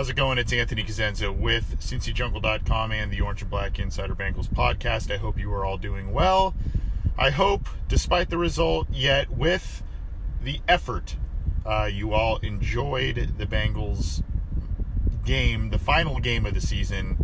How's 0.00 0.08
it 0.08 0.16
going? 0.16 0.38
It's 0.38 0.50
Anthony 0.50 0.82
Cosenza 0.82 1.30
with 1.30 1.78
CincyJungle.com 1.78 2.90
and 2.90 3.12
the 3.12 3.20
Orange 3.20 3.42
and 3.42 3.50
Black 3.50 3.78
Insider 3.78 4.14
Bengals 4.14 4.48
podcast. 4.48 5.12
I 5.12 5.18
hope 5.18 5.38
you 5.38 5.52
are 5.52 5.62
all 5.62 5.76
doing 5.76 6.14
well. 6.14 6.54
I 7.18 7.28
hope, 7.28 7.68
despite 7.86 8.30
the 8.30 8.38
result, 8.38 8.88
yet 8.90 9.28
with 9.28 9.82
the 10.42 10.60
effort, 10.66 11.16
uh, 11.66 11.90
you 11.92 12.14
all 12.14 12.38
enjoyed 12.38 13.34
the 13.36 13.44
Bengals 13.44 14.22
game, 15.26 15.68
the 15.68 15.78
final 15.78 16.18
game 16.18 16.46
of 16.46 16.54
the 16.54 16.62
season. 16.62 17.18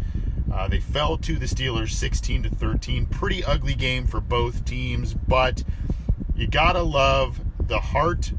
Uh, 0.52 0.68
they 0.68 0.80
fell 0.80 1.16
to 1.16 1.36
the 1.38 1.46
Steelers 1.46 1.92
16 1.92 2.42
to 2.42 2.50
13. 2.50 3.06
Pretty 3.06 3.42
ugly 3.42 3.74
game 3.74 4.06
for 4.06 4.20
both 4.20 4.66
teams, 4.66 5.14
but 5.14 5.64
you 6.34 6.46
gotta 6.46 6.82
love 6.82 7.40
the 7.58 7.80
heart 7.80 8.32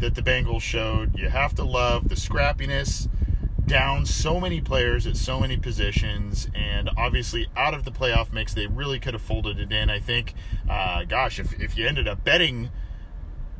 that 0.00 0.16
the 0.16 0.22
Bengals 0.22 0.60
showed. 0.60 1.18
You 1.18 1.30
have 1.30 1.54
to 1.54 1.64
love 1.64 2.10
the 2.10 2.14
scrappiness 2.14 3.08
down 3.68 4.04
so 4.06 4.40
many 4.40 4.60
players 4.60 5.06
at 5.06 5.16
so 5.16 5.38
many 5.38 5.56
positions, 5.56 6.48
and 6.54 6.90
obviously 6.96 7.46
out 7.56 7.74
of 7.74 7.84
the 7.84 7.90
playoff 7.92 8.32
mix, 8.32 8.54
they 8.54 8.66
really 8.66 8.98
could 8.98 9.14
have 9.14 9.22
folded 9.22 9.60
it 9.60 9.70
in. 9.70 9.90
I 9.90 10.00
think, 10.00 10.34
uh, 10.68 11.04
gosh, 11.04 11.38
if, 11.38 11.58
if 11.60 11.76
you 11.76 11.86
ended 11.86 12.08
up 12.08 12.24
betting 12.24 12.70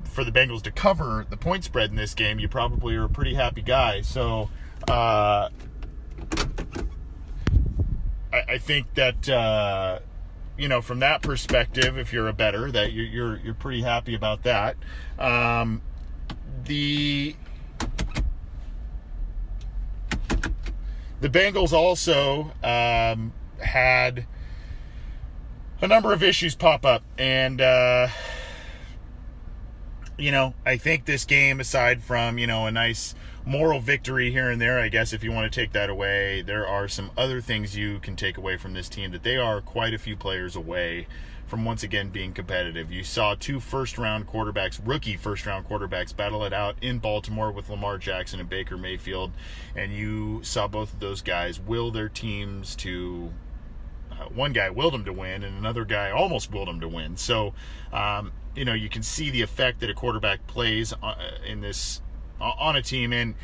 for 0.05 0.25
the 0.25 0.33
Bengals 0.33 0.62
to 0.62 0.73
cover 0.73 1.27
the 1.29 1.36
point 1.36 1.64
spread 1.64 1.91
in 1.91 1.97
this 1.97 2.14
game, 2.14 2.41
you 2.41 2.48
probably 2.48 2.97
are 2.97 3.05
a 3.05 3.09
pretty 3.09 3.34
happy 3.34 3.62
guy. 3.62 4.01
So, 4.01 4.51
uh, 4.89 5.51
I, 8.33 8.42
I 8.48 8.59
think 8.59 8.95
that. 8.95 9.29
Uh, 9.29 10.01
you 10.59 10.67
know, 10.67 10.83
from 10.83 10.98
that 10.98 11.23
perspective, 11.23 11.97
if 11.97 12.12
you're 12.12 12.27
a 12.27 12.33
better, 12.33 12.73
that 12.73 12.92
you're 12.92 13.06
you're, 13.06 13.36
you're 13.36 13.55
pretty 13.55 13.81
happy 13.81 14.17
about 14.17 14.42
that. 14.42 14.77
Um, 15.17 15.83
the 16.64 17.36
the 21.20 21.29
Bengals 21.29 21.73
also 21.73 22.52
um, 22.62 23.33
had 23.61 24.27
a 25.80 25.86
number 25.86 26.12
of 26.12 26.23
issues 26.23 26.55
pop 26.55 26.84
up, 26.84 27.02
and 27.17 27.61
uh, 27.61 28.08
you 30.17 30.30
know, 30.30 30.55
I 30.67 30.77
think 30.77 31.05
this 31.05 31.24
game, 31.24 31.61
aside 31.61 32.02
from 32.02 32.39
you 32.39 32.46
know 32.46 32.67
a 32.67 32.70
nice 32.70 33.14
moral 33.45 33.80
victory 33.80 34.30
here 34.30 34.51
and 34.51 34.61
there, 34.61 34.78
I 34.78 34.89
guess 34.89 35.12
if 35.12 35.24
you 35.24 35.33
want 35.33 35.51
to 35.51 35.61
take 35.61 35.73
that 35.73 35.89
away, 35.89 36.42
there 36.42 36.67
are 36.67 36.86
some 36.86 37.11
other 37.17 37.40
things 37.40 37.77
you 37.77 37.98
can 38.01 38.14
take 38.14 38.36
away 38.36 38.57
from 38.57 38.74
this 38.74 38.89
team 38.89 39.11
that 39.12 39.23
they 39.23 39.36
are 39.36 39.61
quite 39.61 39.95
a 39.95 39.98
few 39.98 40.17
players 40.17 40.55
away 40.55 41.07
from 41.48 41.64
once 41.64 41.83
again 41.83 42.11
being 42.11 42.33
competitive. 42.33 42.92
You 42.92 43.03
saw 43.03 43.35
two 43.35 43.59
first 43.59 43.98
round 43.98 44.27
quarterbacks, 44.27 44.81
rookie 44.85 45.17
first 45.17 45.47
round 45.47 45.69
quarterbacks, 45.69 46.14
battle 46.14 46.45
it 46.45 46.53
out 46.53 46.77
in 46.83 46.98
Baltimore 46.98 47.51
with 47.51 47.70
Lamar 47.70 47.98
Jackson 47.98 48.39
and 48.39 48.48
Baker 48.48 48.77
Mayfield, 48.77 49.33
and 49.75 49.92
you 49.92 50.41
saw 50.42 50.69
both 50.69 50.92
of 50.92 51.01
those 51.01 51.23
guys 51.23 51.58
will 51.58 51.91
their 51.91 52.08
teams 52.08 52.77
to. 52.77 53.33
Uh, 54.11 54.25
one 54.35 54.53
guy 54.53 54.69
willed 54.69 54.95
him 54.95 55.05
to 55.05 55.13
win, 55.13 55.42
and 55.45 55.57
another 55.57 55.85
guy 55.85 56.11
almost 56.11 56.53
willed 56.53 56.69
him 56.69 56.81
to 56.81 56.89
win. 56.89 57.17
So, 57.17 57.55
um, 57.92 58.33
you 58.57 58.64
know, 58.64 58.75
you 58.75 58.89
can 58.89 59.03
see 59.03 59.31
the 59.31 59.42
effect 59.42 59.81
that 59.81 59.91
a 59.91 59.95
quarterback 59.95 60.47
plays 60.47 60.92
uh, 61.03 61.14
in 61.47 61.61
this 61.61 62.03
on 62.41 62.75
a 62.77 62.83
team. 62.83 63.13
And 63.13 63.35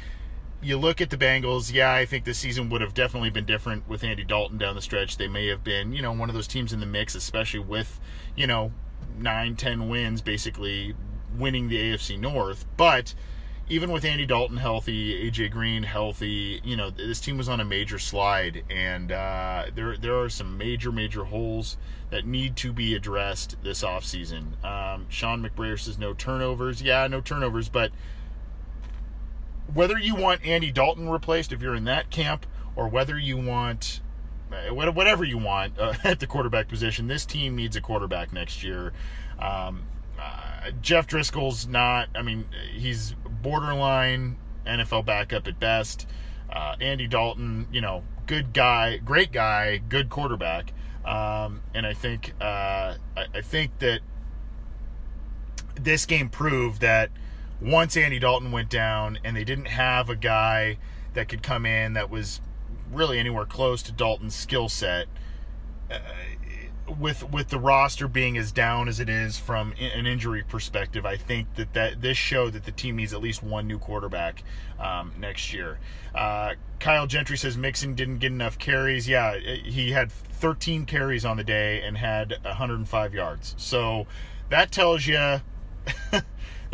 you 0.65 0.79
look 0.79 1.01
at 1.01 1.11
the 1.11 1.17
Bengals, 1.17 1.73
yeah, 1.73 1.93
I 1.93 2.07
think 2.07 2.25
this 2.25 2.39
season 2.39 2.71
would 2.71 2.81
have 2.81 2.95
definitely 2.95 3.31
been 3.31 3.45
different 3.45 3.89
with 3.89 4.03
Andy 4.03 4.25
Dalton 4.25 4.59
down 4.59 4.75
the 4.75 4.83
stretch. 4.83 5.17
They 5.17 5.29
may 5.29 5.47
have 5.49 5.63
been, 5.63 5.93
you 5.93 6.03
know, 6.03 6.13
one 6.13 6.29
of 6.29 6.35
those 6.35 6.49
teams 6.49 6.73
in 6.73 6.81
the 6.81 6.87
mix, 6.87 7.15
especially 7.15 7.61
with, 7.61 8.01
you 8.35 8.47
know, 8.47 8.73
nine, 9.19 9.57
ten 9.57 9.89
wins, 9.89 10.21
basically 10.21 10.95
winning 11.37 11.69
the 11.69 11.77
AFC 11.77 12.19
North. 12.19 12.65
But 12.77 13.15
even 13.69 13.91
with 13.91 14.05
Andy 14.05 14.27
Dalton 14.27 14.59
healthy, 14.59 15.31
AJ 15.31 15.51
Green 15.51 15.85
healthy, 15.85 16.61
you 16.65 16.77
know, 16.77 16.91
this 16.91 17.21
team 17.21 17.39
was 17.39 17.49
on 17.49 17.61
a 17.61 17.65
major 17.65 17.99
slide, 17.99 18.63
and 18.71 19.11
uh, 19.11 19.67
there 19.75 19.97
there 19.97 20.19
are 20.21 20.29
some 20.29 20.59
major 20.59 20.93
major 20.93 21.25
holes 21.25 21.77
that 22.11 22.27
need 22.27 22.57
to 22.57 22.73
be 22.73 22.95
addressed 22.95 23.57
this 23.63 23.83
offseason. 23.83 24.63
Um, 24.65 25.07
Sean 25.09 25.43
McBrayer 25.43 25.79
says 25.79 25.99
no 25.99 26.13
turnovers. 26.13 26.83
Yeah, 26.83 27.07
no 27.07 27.21
turnovers, 27.21 27.69
but 27.69 27.91
whether 29.73 29.99
you 29.99 30.15
want 30.15 30.45
Andy 30.45 30.71
Dalton 30.71 31.09
replaced 31.09 31.53
if 31.53 31.63
you're 31.63 31.75
in 31.75 31.85
that 31.85 32.11
camp, 32.11 32.47
or 32.77 32.89
whether 32.89 33.19
you 33.19 33.37
want 33.37 34.01
uh, 34.53 34.75
whatever 34.75 35.25
you 35.25 35.39
want 35.39 35.79
uh, 35.79 35.95
at 36.05 36.21
the 36.21 36.27
quarterback 36.27 36.69
position, 36.69 37.07
this 37.07 37.25
team 37.25 37.57
needs 37.57 37.77
a 37.77 37.81
quarterback 37.81 38.33
next 38.33 38.63
year. 38.63 38.93
Um, 39.39 39.85
uh, 40.21 40.71
Jeff 40.81 41.07
Driskel's 41.07 41.67
not. 41.67 42.09
I 42.15 42.23
mean, 42.23 42.47
he's 42.73 43.15
borderline 43.43 44.37
NFL 44.67 45.05
backup 45.05 45.47
at 45.47 45.59
best. 45.59 46.07
Uh, 46.51 46.77
Andy 46.81 47.07
Dalton, 47.07 47.67
you 47.73 47.81
know, 47.81 48.05
good 48.27 48.53
guy, 48.53 48.99
great 48.99 49.33
guy, 49.33 49.79
good 49.79 50.09
quarterback. 50.09 50.73
Um, 51.05 51.61
and 51.75 51.87
I 51.87 51.93
think 51.93 52.33
uh, 52.41 52.95
I, 53.17 53.27
I 53.35 53.41
think 53.43 53.79
that 53.81 54.01
this 55.75 56.07
game 56.07 56.29
proved 56.29 56.81
that 56.81 57.11
once 57.61 57.97
Andy 57.97 58.19
Dalton 58.19 58.53
went 58.53 58.69
down 58.69 59.19
and 59.25 59.37
they 59.37 59.45
didn't 59.45 59.67
have 59.69 60.11
a 60.11 60.17
guy 60.17 60.79
that 61.15 61.29
could 61.29 61.43
come 61.43 61.65
in 61.65 61.93
that 61.95 62.11
was 62.11 62.41
really 62.91 63.19
anywhere 63.19 63.47
close 63.47 63.83
to 63.85 63.93
Dalton's 63.93 64.35
skill 64.35 64.69
set, 64.69 65.07
uh, 65.91 65.99
with 66.99 67.31
with 67.31 67.49
the 67.49 67.59
roster 67.59 68.07
being 68.09 68.37
as 68.37 68.53
down 68.53 68.89
as 68.89 69.01
it 69.01 69.09
is 69.09 69.39
from 69.39 69.73
an 69.81 70.07
injury 70.07 70.43
perspective, 70.47 71.07
I 71.07 71.17
think 71.17 71.55
that, 71.55 71.73
that 71.73 72.03
this 72.03 72.17
showed 72.17 72.53
that 72.53 72.65
the 72.65 72.73
team 72.73 72.97
needs 72.97 73.15
at 73.15 73.23
least 73.23 73.43
one 73.43 73.67
new 73.67 73.79
quarterback 73.79 74.43
um, 74.79 75.13
next 75.19 75.53
year. 75.53 75.79
Uh, 76.15 76.55
Kyle 76.81 77.07
Gentry 77.07 77.39
says 77.39 77.57
Mixon 77.57 77.95
didn't 77.95 78.19
get 78.19 78.33
enough 78.33 78.59
carries. 78.59 79.09
Yeah, 79.09 79.39
he 79.39 79.93
had 79.93 80.13
13 80.13 80.85
carries 80.85 81.25
on 81.25 81.37
the 81.37 81.45
day 81.45 81.81
and 81.81 81.97
had 81.97 82.37
105 82.43 83.15
yards. 83.15 83.55
So 83.57 84.07
that 84.51 84.71
tells 84.71 85.07
you 85.07 85.17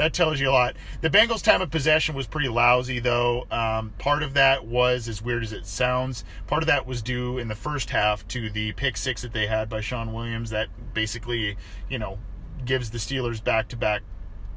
that 0.01 0.15
tells 0.15 0.41
you 0.41 0.49
a 0.49 0.51
lot. 0.51 0.77
The 1.03 1.11
Bengals' 1.11 1.43
time 1.43 1.61
of 1.61 1.71
possession 1.71 2.15
was 2.15 2.27
pretty 2.27 2.49
lousy, 2.49 3.01
though. 3.01 3.47
Um, 3.51 3.93
part 3.99 4.23
of 4.23 4.33
that 4.33 4.65
was, 4.65 5.09
as 5.09 5.21
weird 5.21 5.43
as 5.43 5.53
it 5.53 5.67
sounds, 5.67 6.25
part 6.47 6.63
of 6.63 6.69
that 6.69 6.87
was 6.87 7.03
due 7.03 7.37
in 7.37 7.49
the 7.49 7.55
first 7.55 7.91
half 7.91 8.27
to 8.29 8.49
the 8.49 8.73
pick 8.73 8.97
six 8.97 9.21
that 9.21 9.35
they 9.35 9.47
had 9.47 9.69
by 9.69 9.83
Sean 9.83 10.15
Williams. 10.15 10.49
That 10.49 10.69
basically, 10.95 11.59
you 11.91 11.99
know, 11.99 12.19
gives 12.65 12.89
the 12.89 12.97
Steelers 12.97 13.45
back 13.45 13.69
to 13.69 13.77
back 13.77 14.01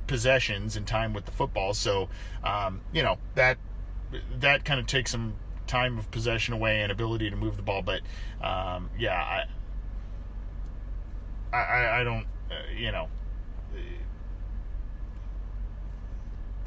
possessions 0.07 0.77
and 0.77 0.87
time 0.87 1.11
with 1.11 1.25
the 1.25 1.31
football. 1.31 1.73
So, 1.73 2.07
um, 2.45 2.79
you 2.93 3.03
know, 3.03 3.17
that 3.35 3.57
that 4.39 4.63
kind 4.63 4.79
of 4.79 4.87
takes 4.87 5.11
some 5.11 5.35
time 5.67 5.99
of 5.99 6.09
possession 6.09 6.53
away 6.53 6.83
and 6.83 6.89
ability 6.89 7.29
to 7.29 7.35
move 7.35 7.57
the 7.57 7.63
ball. 7.63 7.81
But 7.81 7.99
um, 8.41 8.89
yeah, 8.97 9.45
I, 11.51 11.57
I, 11.57 11.99
I 11.99 12.03
don't, 12.05 12.27
uh, 12.49 12.71
you 12.77 12.93
know 12.93 13.09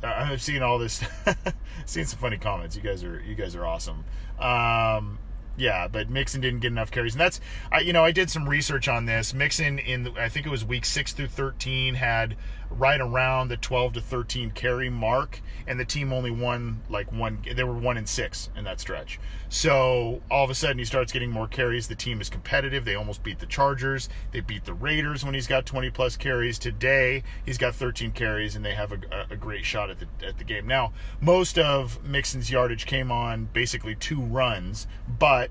I've 0.02 0.42
seen 0.42 0.62
all 0.62 0.78
this, 0.78 1.02
seen 1.86 2.04
some 2.04 2.18
funny 2.18 2.38
comments. 2.38 2.76
You 2.76 2.82
guys 2.82 3.02
are 3.02 3.20
you 3.20 3.34
guys 3.34 3.54
are 3.56 3.64
awesome. 3.64 4.04
Um, 4.38 5.18
Yeah, 5.58 5.88
but 5.88 6.10
Mixon 6.10 6.42
didn't 6.42 6.60
get 6.60 6.72
enough 6.72 6.90
carries, 6.90 7.14
and 7.14 7.20
that's 7.20 7.40
I, 7.72 7.80
you 7.80 7.92
know 7.92 8.04
I 8.04 8.12
did 8.12 8.30
some 8.30 8.48
research 8.48 8.88
on 8.88 9.06
this. 9.06 9.32
Mixon 9.32 9.78
in 9.78 10.08
I 10.18 10.28
think 10.28 10.44
it 10.46 10.50
was 10.50 10.64
week 10.64 10.84
six 10.84 11.12
through 11.12 11.28
thirteen 11.28 11.94
had 11.94 12.36
right 12.70 13.00
around 13.00 13.48
the 13.48 13.56
twelve 13.56 13.92
to 13.94 14.00
thirteen 14.00 14.50
carry 14.50 14.90
mark, 14.90 15.40
and 15.66 15.78
the 15.78 15.84
team 15.84 16.12
only 16.12 16.30
won 16.30 16.82
like 16.88 17.12
one. 17.12 17.44
They 17.54 17.64
were 17.64 17.74
one 17.74 17.96
in 17.96 18.06
six 18.06 18.50
in 18.56 18.64
that 18.64 18.80
stretch. 18.80 19.18
So 19.48 20.22
all 20.30 20.44
of 20.44 20.50
a 20.50 20.54
sudden 20.54 20.78
he 20.78 20.84
starts 20.84 21.12
getting 21.12 21.30
more 21.30 21.46
carries. 21.46 21.88
The 21.88 21.94
team 21.94 22.20
is 22.20 22.28
competitive. 22.28 22.84
They 22.84 22.94
almost 22.94 23.22
beat 23.22 23.38
the 23.38 23.46
Chargers. 23.46 24.08
They 24.32 24.40
beat 24.40 24.64
the 24.64 24.74
Raiders 24.74 25.24
when 25.24 25.34
he's 25.34 25.46
got 25.46 25.66
twenty 25.66 25.90
plus 25.90 26.16
carries. 26.16 26.58
Today 26.58 27.22
he's 27.44 27.58
got 27.58 27.74
thirteen 27.74 28.12
carries, 28.12 28.56
and 28.56 28.64
they 28.64 28.74
have 28.74 28.92
a, 28.92 29.26
a 29.30 29.36
great 29.36 29.64
shot 29.64 29.90
at 29.90 29.98
the 29.98 30.26
at 30.26 30.38
the 30.38 30.44
game. 30.44 30.66
Now 30.66 30.92
most 31.20 31.58
of 31.58 32.02
Mixon's 32.04 32.50
yardage 32.50 32.86
came 32.86 33.10
on 33.12 33.48
basically 33.52 33.94
two 33.94 34.20
runs, 34.20 34.86
but 35.06 35.50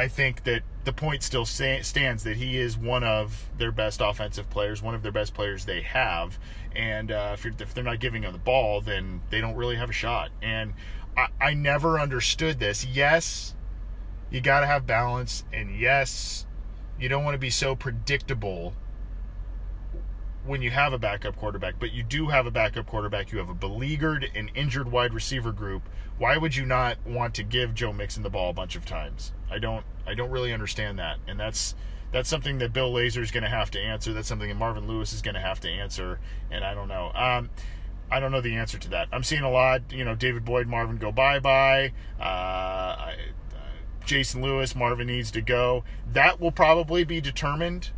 I 0.00 0.08
think 0.08 0.44
that 0.44 0.62
the 0.84 0.94
point 0.94 1.22
still 1.22 1.44
stands 1.44 1.92
that 1.92 2.38
he 2.38 2.56
is 2.56 2.78
one 2.78 3.04
of 3.04 3.50
their 3.58 3.70
best 3.70 4.00
offensive 4.00 4.48
players, 4.48 4.80
one 4.80 4.94
of 4.94 5.02
their 5.02 5.12
best 5.12 5.34
players 5.34 5.66
they 5.66 5.82
have. 5.82 6.38
And 6.74 7.12
uh, 7.12 7.36
if, 7.38 7.44
if, 7.44 7.74
they're 7.74 7.84
not 7.84 8.00
giving 8.00 8.22
him 8.22 8.32
the 8.32 8.38
ball, 8.38 8.80
then 8.80 9.20
they 9.28 9.42
don't 9.42 9.56
really 9.56 9.76
have 9.76 9.90
a 9.90 9.92
shot. 9.92 10.30
And 10.40 10.72
I, 11.18 11.26
I 11.38 11.52
never 11.52 12.00
understood 12.00 12.60
this. 12.60 12.86
Yes, 12.86 13.54
you 14.30 14.40
got 14.40 14.60
to 14.60 14.66
have 14.66 14.86
balance. 14.86 15.44
And 15.52 15.78
yes, 15.78 16.46
you 16.98 17.10
don't 17.10 17.22
want 17.22 17.34
to 17.34 17.38
be 17.38 17.50
so 17.50 17.76
predictable 17.76 18.72
when 20.44 20.62
you 20.62 20.70
have 20.70 20.92
a 20.92 20.98
backup 20.98 21.36
quarterback, 21.36 21.74
but 21.78 21.92
you 21.92 22.02
do 22.02 22.28
have 22.28 22.46
a 22.46 22.50
backup 22.50 22.86
quarterback. 22.86 23.32
You 23.32 23.38
have 23.38 23.48
a 23.48 23.54
beleaguered 23.54 24.30
and 24.34 24.50
injured 24.54 24.90
wide 24.90 25.12
receiver 25.12 25.52
group. 25.52 25.88
Why 26.18 26.36
would 26.36 26.56
you 26.56 26.66
not 26.66 26.98
want 27.06 27.34
to 27.34 27.42
give 27.42 27.74
Joe 27.74 27.92
Mixon 27.92 28.22
the 28.22 28.30
ball 28.30 28.50
a 28.50 28.54
bunch 28.54 28.76
of 28.76 28.84
times? 28.84 29.32
I 29.50 29.58
don't 29.58 29.84
I 30.06 30.14
don't 30.14 30.30
really 30.30 30.52
understand 30.52 30.98
that. 30.98 31.18
And 31.26 31.38
that's 31.38 31.74
that's 32.12 32.28
something 32.28 32.58
that 32.58 32.72
Bill 32.72 32.92
Lazor 32.92 33.22
is 33.22 33.30
going 33.30 33.44
to 33.44 33.50
have 33.50 33.70
to 33.72 33.78
answer. 33.80 34.12
That's 34.12 34.28
something 34.28 34.48
that 34.48 34.56
Marvin 34.56 34.88
Lewis 34.88 35.12
is 35.12 35.22
going 35.22 35.34
to 35.34 35.40
have 35.40 35.60
to 35.60 35.68
answer. 35.68 36.18
And 36.50 36.64
I 36.64 36.74
don't 36.74 36.88
know. 36.88 37.12
Um, 37.14 37.50
I 38.10 38.18
don't 38.18 38.32
know 38.32 38.40
the 38.40 38.56
answer 38.56 38.78
to 38.78 38.90
that. 38.90 39.08
I'm 39.12 39.22
seeing 39.22 39.42
a 39.42 39.50
lot, 39.50 39.82
you 39.92 40.04
know, 40.04 40.16
David 40.16 40.44
Boyd, 40.44 40.66
Marvin 40.66 40.96
go 40.96 41.12
bye 41.12 41.38
bye. 41.38 41.92
Uh, 42.18 42.22
uh, 42.22 43.12
Jason 44.04 44.42
Lewis, 44.42 44.74
Marvin 44.74 45.06
needs 45.06 45.30
to 45.30 45.40
go. 45.40 45.84
That 46.10 46.40
will 46.40 46.50
probably 46.50 47.04
be 47.04 47.20
determined 47.20 47.90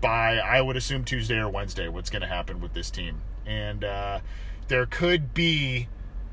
by 0.00 0.38
I 0.38 0.60
would 0.60 0.76
assume 0.76 1.04
Tuesday 1.04 1.38
or 1.38 1.48
Wednesday 1.48 1.88
what's 1.88 2.10
going 2.10 2.22
to 2.22 2.28
happen 2.28 2.60
with 2.60 2.74
this 2.74 2.90
team, 2.90 3.22
and 3.46 3.84
uh, 3.84 4.20
there 4.68 4.86
could 4.86 5.34
be 5.34 5.88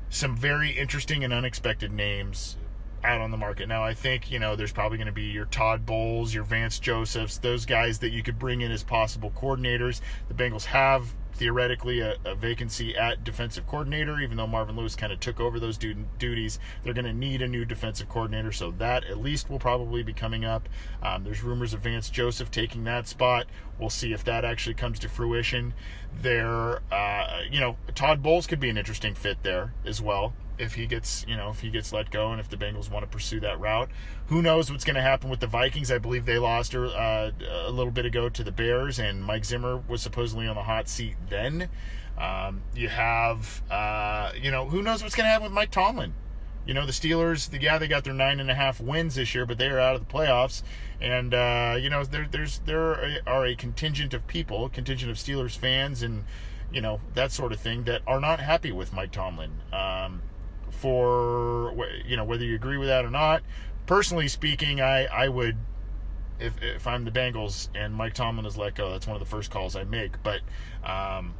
some 0.08 0.36
very 0.36 0.70
interesting 0.70 1.24
and 1.24 1.32
unexpected 1.32 1.92
names 1.92 2.56
out 3.04 3.20
on 3.20 3.30
the 3.30 3.36
market. 3.36 3.68
Now, 3.68 3.84
I 3.84 3.94
think, 3.94 4.30
you 4.30 4.38
know, 4.38 4.56
there's 4.56 4.72
probably 4.72 4.98
going 4.98 5.06
to 5.06 5.12
be 5.12 5.24
your 5.24 5.44
Todd 5.46 5.86
Bowles, 5.86 6.34
your 6.34 6.44
Vance 6.44 6.78
Josephs, 6.78 7.38
those 7.38 7.64
guys 7.66 8.00
that 8.00 8.10
you 8.10 8.22
could 8.22 8.38
bring 8.38 8.60
in 8.60 8.72
as 8.72 8.82
possible 8.82 9.30
coordinators. 9.30 10.00
The 10.28 10.34
Bengals 10.34 10.66
have 10.66 11.14
theoretically 11.36 12.00
a, 12.00 12.16
a, 12.24 12.34
vacancy 12.34 12.96
at 12.96 13.22
defensive 13.22 13.66
coordinator, 13.66 14.18
even 14.18 14.36
though 14.36 14.46
Marvin 14.46 14.76
Lewis 14.76 14.96
kind 14.96 15.12
of 15.12 15.20
took 15.20 15.38
over 15.38 15.60
those 15.60 15.76
du- 15.76 15.94
duties. 16.18 16.58
They're 16.82 16.94
going 16.94 17.04
to 17.04 17.12
need 17.12 17.42
a 17.42 17.48
new 17.48 17.64
defensive 17.64 18.08
coordinator, 18.08 18.52
so 18.52 18.70
that 18.72 19.04
at 19.04 19.18
least 19.18 19.50
will 19.50 19.58
probably 19.58 20.02
be 20.02 20.12
coming 20.12 20.44
up. 20.44 20.68
Um, 21.02 21.24
there's 21.24 21.42
rumors 21.42 21.74
of 21.74 21.80
Vance 21.80 22.10
Joseph 22.10 22.50
taking 22.50 22.84
that 22.84 23.06
spot. 23.06 23.46
We'll 23.78 23.90
see 23.90 24.12
if 24.12 24.24
that 24.24 24.44
actually 24.44 24.74
comes 24.74 24.98
to 25.00 25.08
fruition. 25.08 25.74
There, 26.20 26.80
uh, 26.90 27.42
you 27.50 27.60
know, 27.60 27.76
Todd 27.94 28.22
Bowles 28.22 28.46
could 28.46 28.60
be 28.60 28.70
an 28.70 28.78
interesting 28.78 29.14
fit 29.14 29.42
there 29.42 29.74
as 29.84 30.00
well 30.00 30.32
if 30.58 30.74
he 30.74 30.86
gets, 30.86 31.24
you 31.28 31.36
know, 31.36 31.50
if 31.50 31.60
he 31.60 31.70
gets 31.70 31.92
let 31.92 32.10
go 32.10 32.30
and 32.30 32.40
if 32.40 32.48
the 32.48 32.56
Bengals 32.56 32.90
want 32.90 33.04
to 33.04 33.10
pursue 33.10 33.40
that 33.40 33.58
route. 33.60 33.90
Who 34.26 34.42
knows 34.42 34.70
what's 34.70 34.84
going 34.84 34.96
to 34.96 35.02
happen 35.02 35.30
with 35.30 35.40
the 35.40 35.46
Vikings? 35.46 35.90
I 35.90 35.98
believe 35.98 36.26
they 36.26 36.38
lost 36.38 36.74
uh, 36.74 37.30
a 37.40 37.70
little 37.70 37.92
bit 37.92 38.06
ago 38.06 38.28
to 38.28 38.42
the 38.42 38.52
Bears, 38.52 38.98
and 38.98 39.22
Mike 39.22 39.44
Zimmer 39.44 39.82
was 39.88 40.02
supposedly 40.02 40.46
on 40.46 40.56
the 40.56 40.62
hot 40.62 40.88
seat 40.88 41.16
then. 41.28 41.68
Um, 42.18 42.62
you 42.74 42.88
have, 42.88 43.62
uh, 43.70 44.32
you 44.40 44.50
know, 44.50 44.66
who 44.68 44.82
knows 44.82 45.02
what's 45.02 45.14
going 45.14 45.26
to 45.26 45.30
happen 45.30 45.44
with 45.44 45.52
Mike 45.52 45.70
Tomlin? 45.70 46.14
You 46.66 46.74
know, 46.74 46.84
the 46.84 46.92
Steelers, 46.92 47.50
the, 47.50 47.60
yeah, 47.60 47.78
they 47.78 47.86
got 47.86 48.02
their 48.02 48.12
nine 48.12 48.40
and 48.40 48.50
a 48.50 48.54
half 48.54 48.80
wins 48.80 49.14
this 49.14 49.34
year, 49.34 49.46
but 49.46 49.58
they 49.58 49.68
are 49.68 49.78
out 49.78 49.94
of 49.94 50.06
the 50.06 50.12
playoffs. 50.12 50.62
And, 51.00 51.32
uh, 51.32 51.76
you 51.78 51.88
know, 51.90 52.02
there, 52.02 52.26
there's, 52.28 52.58
there 52.60 53.20
are 53.26 53.46
a 53.46 53.54
contingent 53.54 54.14
of 54.14 54.26
people, 54.26 54.68
contingent 54.68 55.10
of 55.10 55.16
Steelers 55.16 55.56
fans 55.56 56.02
and, 56.02 56.24
you 56.72 56.80
know, 56.80 57.00
that 57.14 57.30
sort 57.30 57.52
of 57.52 57.60
thing 57.60 57.84
that 57.84 58.02
are 58.06 58.18
not 58.18 58.40
happy 58.40 58.72
with 58.72 58.92
Mike 58.92 59.12
Tomlin. 59.12 59.60
Um, 59.72 60.22
for 60.70 61.74
you 62.04 62.16
know 62.16 62.24
whether 62.24 62.44
you 62.44 62.54
agree 62.54 62.76
with 62.76 62.88
that 62.88 63.04
or 63.04 63.10
not. 63.10 63.42
Personally 63.86 64.28
speaking, 64.28 64.80
I 64.80 65.06
I 65.06 65.28
would 65.28 65.56
if 66.38 66.62
if 66.62 66.86
I'm 66.86 67.04
the 67.04 67.10
Bengals 67.10 67.68
and 67.74 67.94
Mike 67.94 68.14
Tomlin 68.14 68.46
is 68.46 68.56
let 68.56 68.74
go, 68.74 68.92
that's 68.92 69.06
one 69.06 69.16
of 69.16 69.20
the 69.20 69.26
first 69.26 69.50
calls 69.50 69.76
I 69.76 69.84
make. 69.84 70.22
But 70.22 70.40
um, 70.84 71.34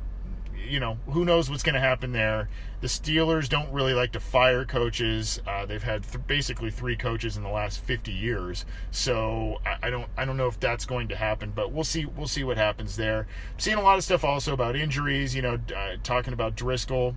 you 0.69 0.81
know, 0.81 0.99
who 1.09 1.25
knows 1.25 1.51
what's 1.51 1.63
going 1.63 1.75
to 1.75 1.81
happen 1.81 2.13
there. 2.13 2.49
The 2.81 2.87
Steelers 2.89 3.49
don't 3.49 3.73
really 3.73 3.95
like 3.95 4.13
to 4.13 4.21
fire 4.21 4.65
coaches. 4.65 5.41
Uh, 5.47 5.67
they've 5.67 5.83
had 5.83 6.05
th- 6.05 6.27
basically 6.27 6.71
three 6.71 6.97
coaches 6.97 7.37
in 7.37 7.43
the 7.43 7.49
last 7.49 7.81
50 7.81 8.13
years, 8.13 8.65
so 8.91 9.59
I, 9.65 9.87
I, 9.87 9.91
don't 9.91 10.09
I 10.17 10.25
don't 10.25 10.37
know 10.37 10.49
if 10.49 10.59
that's 10.61 10.85
going 10.85 11.09
to 11.09 11.17
happen. 11.17 11.53
But 11.55 11.73
we'll 11.73 11.85
see 11.85 12.05
we'll 12.05 12.27
see 12.27 12.45
what 12.45 12.57
happens 12.57 12.97
there. 12.97 13.21
I'm 13.53 13.59
seeing 13.59 13.79
a 13.79 13.83
lot 13.83 13.99
of 13.99 14.05
stuff 14.05 14.25
also 14.25 14.53
about 14.53 14.77
injuries. 14.77 15.35
You 15.35 15.43
know, 15.43 15.59
uh, 15.75 15.97
talking 16.03 16.33
about 16.33 16.57
Driskel 16.57 17.15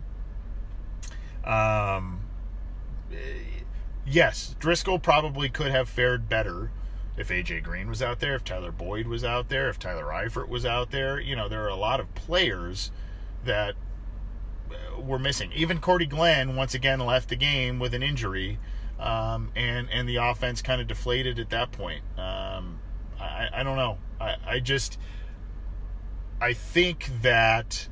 um, 1.50 2.22
yes, 4.06 4.56
Driskel 4.60 5.02
probably 5.02 5.50
could 5.50 5.72
have 5.72 5.90
fared 5.90 6.30
better 6.30 6.72
if 7.18 7.30
AJ 7.30 7.64
Green 7.64 7.90
was 7.90 8.02
out 8.02 8.20
there, 8.20 8.36
if 8.36 8.44
Tyler 8.44 8.72
Boyd 8.72 9.08
was 9.08 9.24
out 9.24 9.50
there, 9.50 9.70
if 9.70 9.80
Tyler 9.80 10.06
Eifert 10.06 10.48
was 10.48 10.66
out 10.66 10.92
there. 10.92 11.20
You 11.20 11.36
know, 11.36 11.50
there 11.50 11.64
are 11.64 11.70
a 11.70 11.76
lot 11.76 12.00
of 12.00 12.14
players 12.14 12.92
that 13.44 13.74
uh, 14.70 15.02
were 15.02 15.20
missing. 15.20 15.52
Even 15.54 15.80
Cordy 15.80 16.06
Glenn 16.06 16.56
once 16.56 16.74
again 16.74 17.00
left 17.00 17.30
the 17.30 17.36
game 17.36 17.80
with 17.80 17.94
an 17.96 18.04
injury, 18.04 18.60
um, 19.00 19.52
and 19.56 19.90
and 19.92 20.08
the 20.08 20.18
offense 20.18 20.62
kind 20.62 20.80
of 20.80 20.88
deflated 20.88 21.40
at 21.40 21.50
that 21.50 21.72
point. 21.72 22.04
Um, 22.18 22.80
I, 23.20 23.50
I 23.52 23.64
don't 23.64 23.76
know. 23.76 23.98
I, 24.22 24.36
I 24.46 24.60
just 24.60 25.00
I 26.40 26.54
think 26.54 27.10
that 27.22 27.90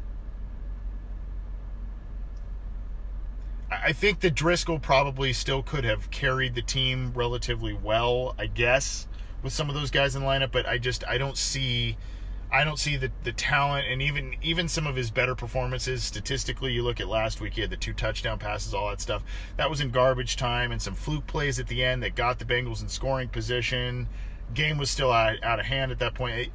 I 3.69 3.91
think 3.91 4.21
that 4.21 4.33
Driskel 4.33 4.81
probably 4.81 5.33
still 5.33 5.61
could 5.61 5.83
have 5.83 6.09
carried 6.09 6.55
the 6.55 6.61
team 6.61 7.11
relatively 7.13 7.73
well, 7.73 8.33
I 8.39 8.47
guess, 8.47 9.07
with 9.43 9.51
some 9.51 9.67
of 9.67 9.75
those 9.75 9.91
guys 9.91 10.15
in 10.15 10.21
lineup, 10.21 10.51
but 10.51 10.65
I 10.65 10.77
just 10.77 11.05
I 11.05 11.17
don't 11.17 11.37
see 11.37 11.97
I 12.49 12.63
don't 12.63 12.79
see 12.79 12.95
the, 12.95 13.11
the 13.23 13.33
talent 13.33 13.87
and 13.89 14.01
even 14.01 14.35
even 14.41 14.69
some 14.69 14.87
of 14.87 14.95
his 14.95 15.11
better 15.11 15.35
performances 15.35 16.01
statistically. 16.01 16.71
You 16.71 16.83
look 16.83 17.01
at 17.01 17.09
last 17.09 17.41
week, 17.41 17.55
he 17.55 17.61
had 17.61 17.69
the 17.69 17.77
two 17.77 17.93
touchdown 17.93 18.39
passes, 18.39 18.73
all 18.73 18.89
that 18.89 19.01
stuff. 19.01 19.23
That 19.57 19.69
was 19.69 19.81
in 19.81 19.91
garbage 19.91 20.37
time 20.37 20.71
and 20.71 20.81
some 20.81 20.95
fluke 20.95 21.27
plays 21.27 21.59
at 21.59 21.67
the 21.67 21.83
end 21.83 22.01
that 22.03 22.15
got 22.15 22.39
the 22.39 22.45
Bengals 22.45 22.81
in 22.81 22.87
scoring 22.87 23.27
position. 23.27 24.07
Game 24.53 24.77
was 24.77 24.89
still 24.89 25.11
out, 25.11 25.43
out 25.43 25.59
of 25.59 25.65
hand 25.65 25.91
at 25.91 25.99
that 25.99 26.13
point. 26.13 26.51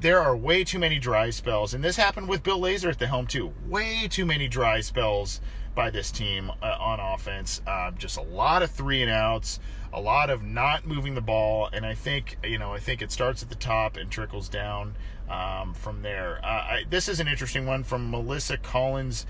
There 0.00 0.20
are 0.20 0.36
way 0.36 0.64
too 0.64 0.78
many 0.78 0.98
dry 0.98 1.30
spells, 1.30 1.74
and 1.74 1.82
this 1.82 1.96
happened 1.96 2.28
with 2.28 2.42
Bill 2.42 2.60
Lazor 2.60 2.90
at 2.90 2.98
the 2.98 3.06
helm 3.06 3.26
too. 3.26 3.52
Way 3.66 4.08
too 4.08 4.24
many 4.24 4.46
dry 4.48 4.80
spells 4.80 5.40
by 5.74 5.90
this 5.90 6.10
team 6.10 6.50
uh, 6.62 6.76
on 6.78 7.00
offense. 7.00 7.60
Uh, 7.66 7.90
just 7.92 8.16
a 8.16 8.22
lot 8.22 8.62
of 8.62 8.70
three 8.70 9.02
and 9.02 9.10
outs, 9.10 9.58
a 9.92 10.00
lot 10.00 10.30
of 10.30 10.42
not 10.42 10.86
moving 10.86 11.14
the 11.14 11.20
ball, 11.20 11.68
and 11.72 11.84
I 11.84 11.94
think 11.94 12.38
you 12.44 12.58
know 12.58 12.72
I 12.72 12.78
think 12.78 13.02
it 13.02 13.10
starts 13.10 13.42
at 13.42 13.48
the 13.48 13.56
top 13.56 13.96
and 13.96 14.10
trickles 14.10 14.48
down 14.48 14.94
um, 15.28 15.74
from 15.74 16.02
there. 16.02 16.40
Uh, 16.44 16.46
I, 16.46 16.84
this 16.88 17.08
is 17.08 17.18
an 17.20 17.28
interesting 17.28 17.66
one 17.66 17.82
from 17.82 18.10
Melissa 18.10 18.56
Collins. 18.56 19.26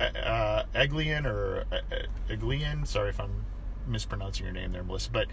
Uh, 0.00 0.04
uh 0.04 0.64
Eglian 0.74 1.26
or 1.26 1.64
uh, 1.72 1.80
Eglian, 2.30 2.86
sorry 2.86 3.10
if 3.10 3.20
I'm 3.20 3.44
mispronouncing 3.86 4.44
your 4.44 4.54
name 4.54 4.72
there, 4.72 4.84
Melissa, 4.84 5.10
but 5.10 5.26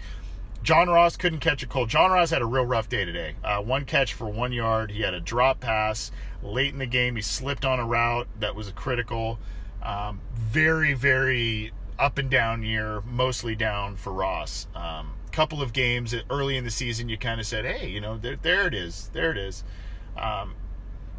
John 0.66 0.88
Ross 0.88 1.16
couldn't 1.16 1.38
catch 1.38 1.62
a 1.62 1.66
cold. 1.68 1.88
John 1.88 2.10
Ross 2.10 2.30
had 2.30 2.42
a 2.42 2.44
real 2.44 2.66
rough 2.66 2.88
day 2.88 3.04
today. 3.04 3.36
Uh, 3.44 3.62
one 3.62 3.84
catch 3.84 4.14
for 4.14 4.26
one 4.26 4.52
yard. 4.52 4.90
He 4.90 5.02
had 5.02 5.14
a 5.14 5.20
drop 5.20 5.60
pass 5.60 6.10
late 6.42 6.72
in 6.72 6.80
the 6.80 6.86
game. 6.86 7.14
He 7.14 7.22
slipped 7.22 7.64
on 7.64 7.78
a 7.78 7.86
route 7.86 8.26
that 8.40 8.56
was 8.56 8.72
critical. 8.72 9.38
Um, 9.80 10.20
very, 10.34 10.92
very 10.92 11.70
up 12.00 12.18
and 12.18 12.28
down 12.28 12.64
year, 12.64 13.00
mostly 13.02 13.54
down 13.54 13.94
for 13.94 14.12
Ross. 14.12 14.66
Um, 14.74 15.12
couple 15.30 15.62
of 15.62 15.72
games 15.72 16.16
early 16.30 16.56
in 16.56 16.64
the 16.64 16.70
season, 16.72 17.08
you 17.08 17.16
kind 17.16 17.38
of 17.38 17.46
said, 17.46 17.64
hey, 17.64 17.88
you 17.88 18.00
know, 18.00 18.18
there, 18.18 18.34
there 18.34 18.66
it 18.66 18.74
is. 18.74 19.08
There 19.12 19.30
it 19.30 19.38
is. 19.38 19.62
Um, 20.18 20.56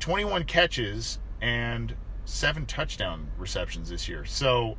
21 0.01 0.43
catches 0.43 1.19
and 1.39 1.95
seven 2.25 2.65
touchdown 2.65 3.29
receptions 3.37 3.91
this 3.91 4.09
year. 4.09 4.25
So 4.25 4.75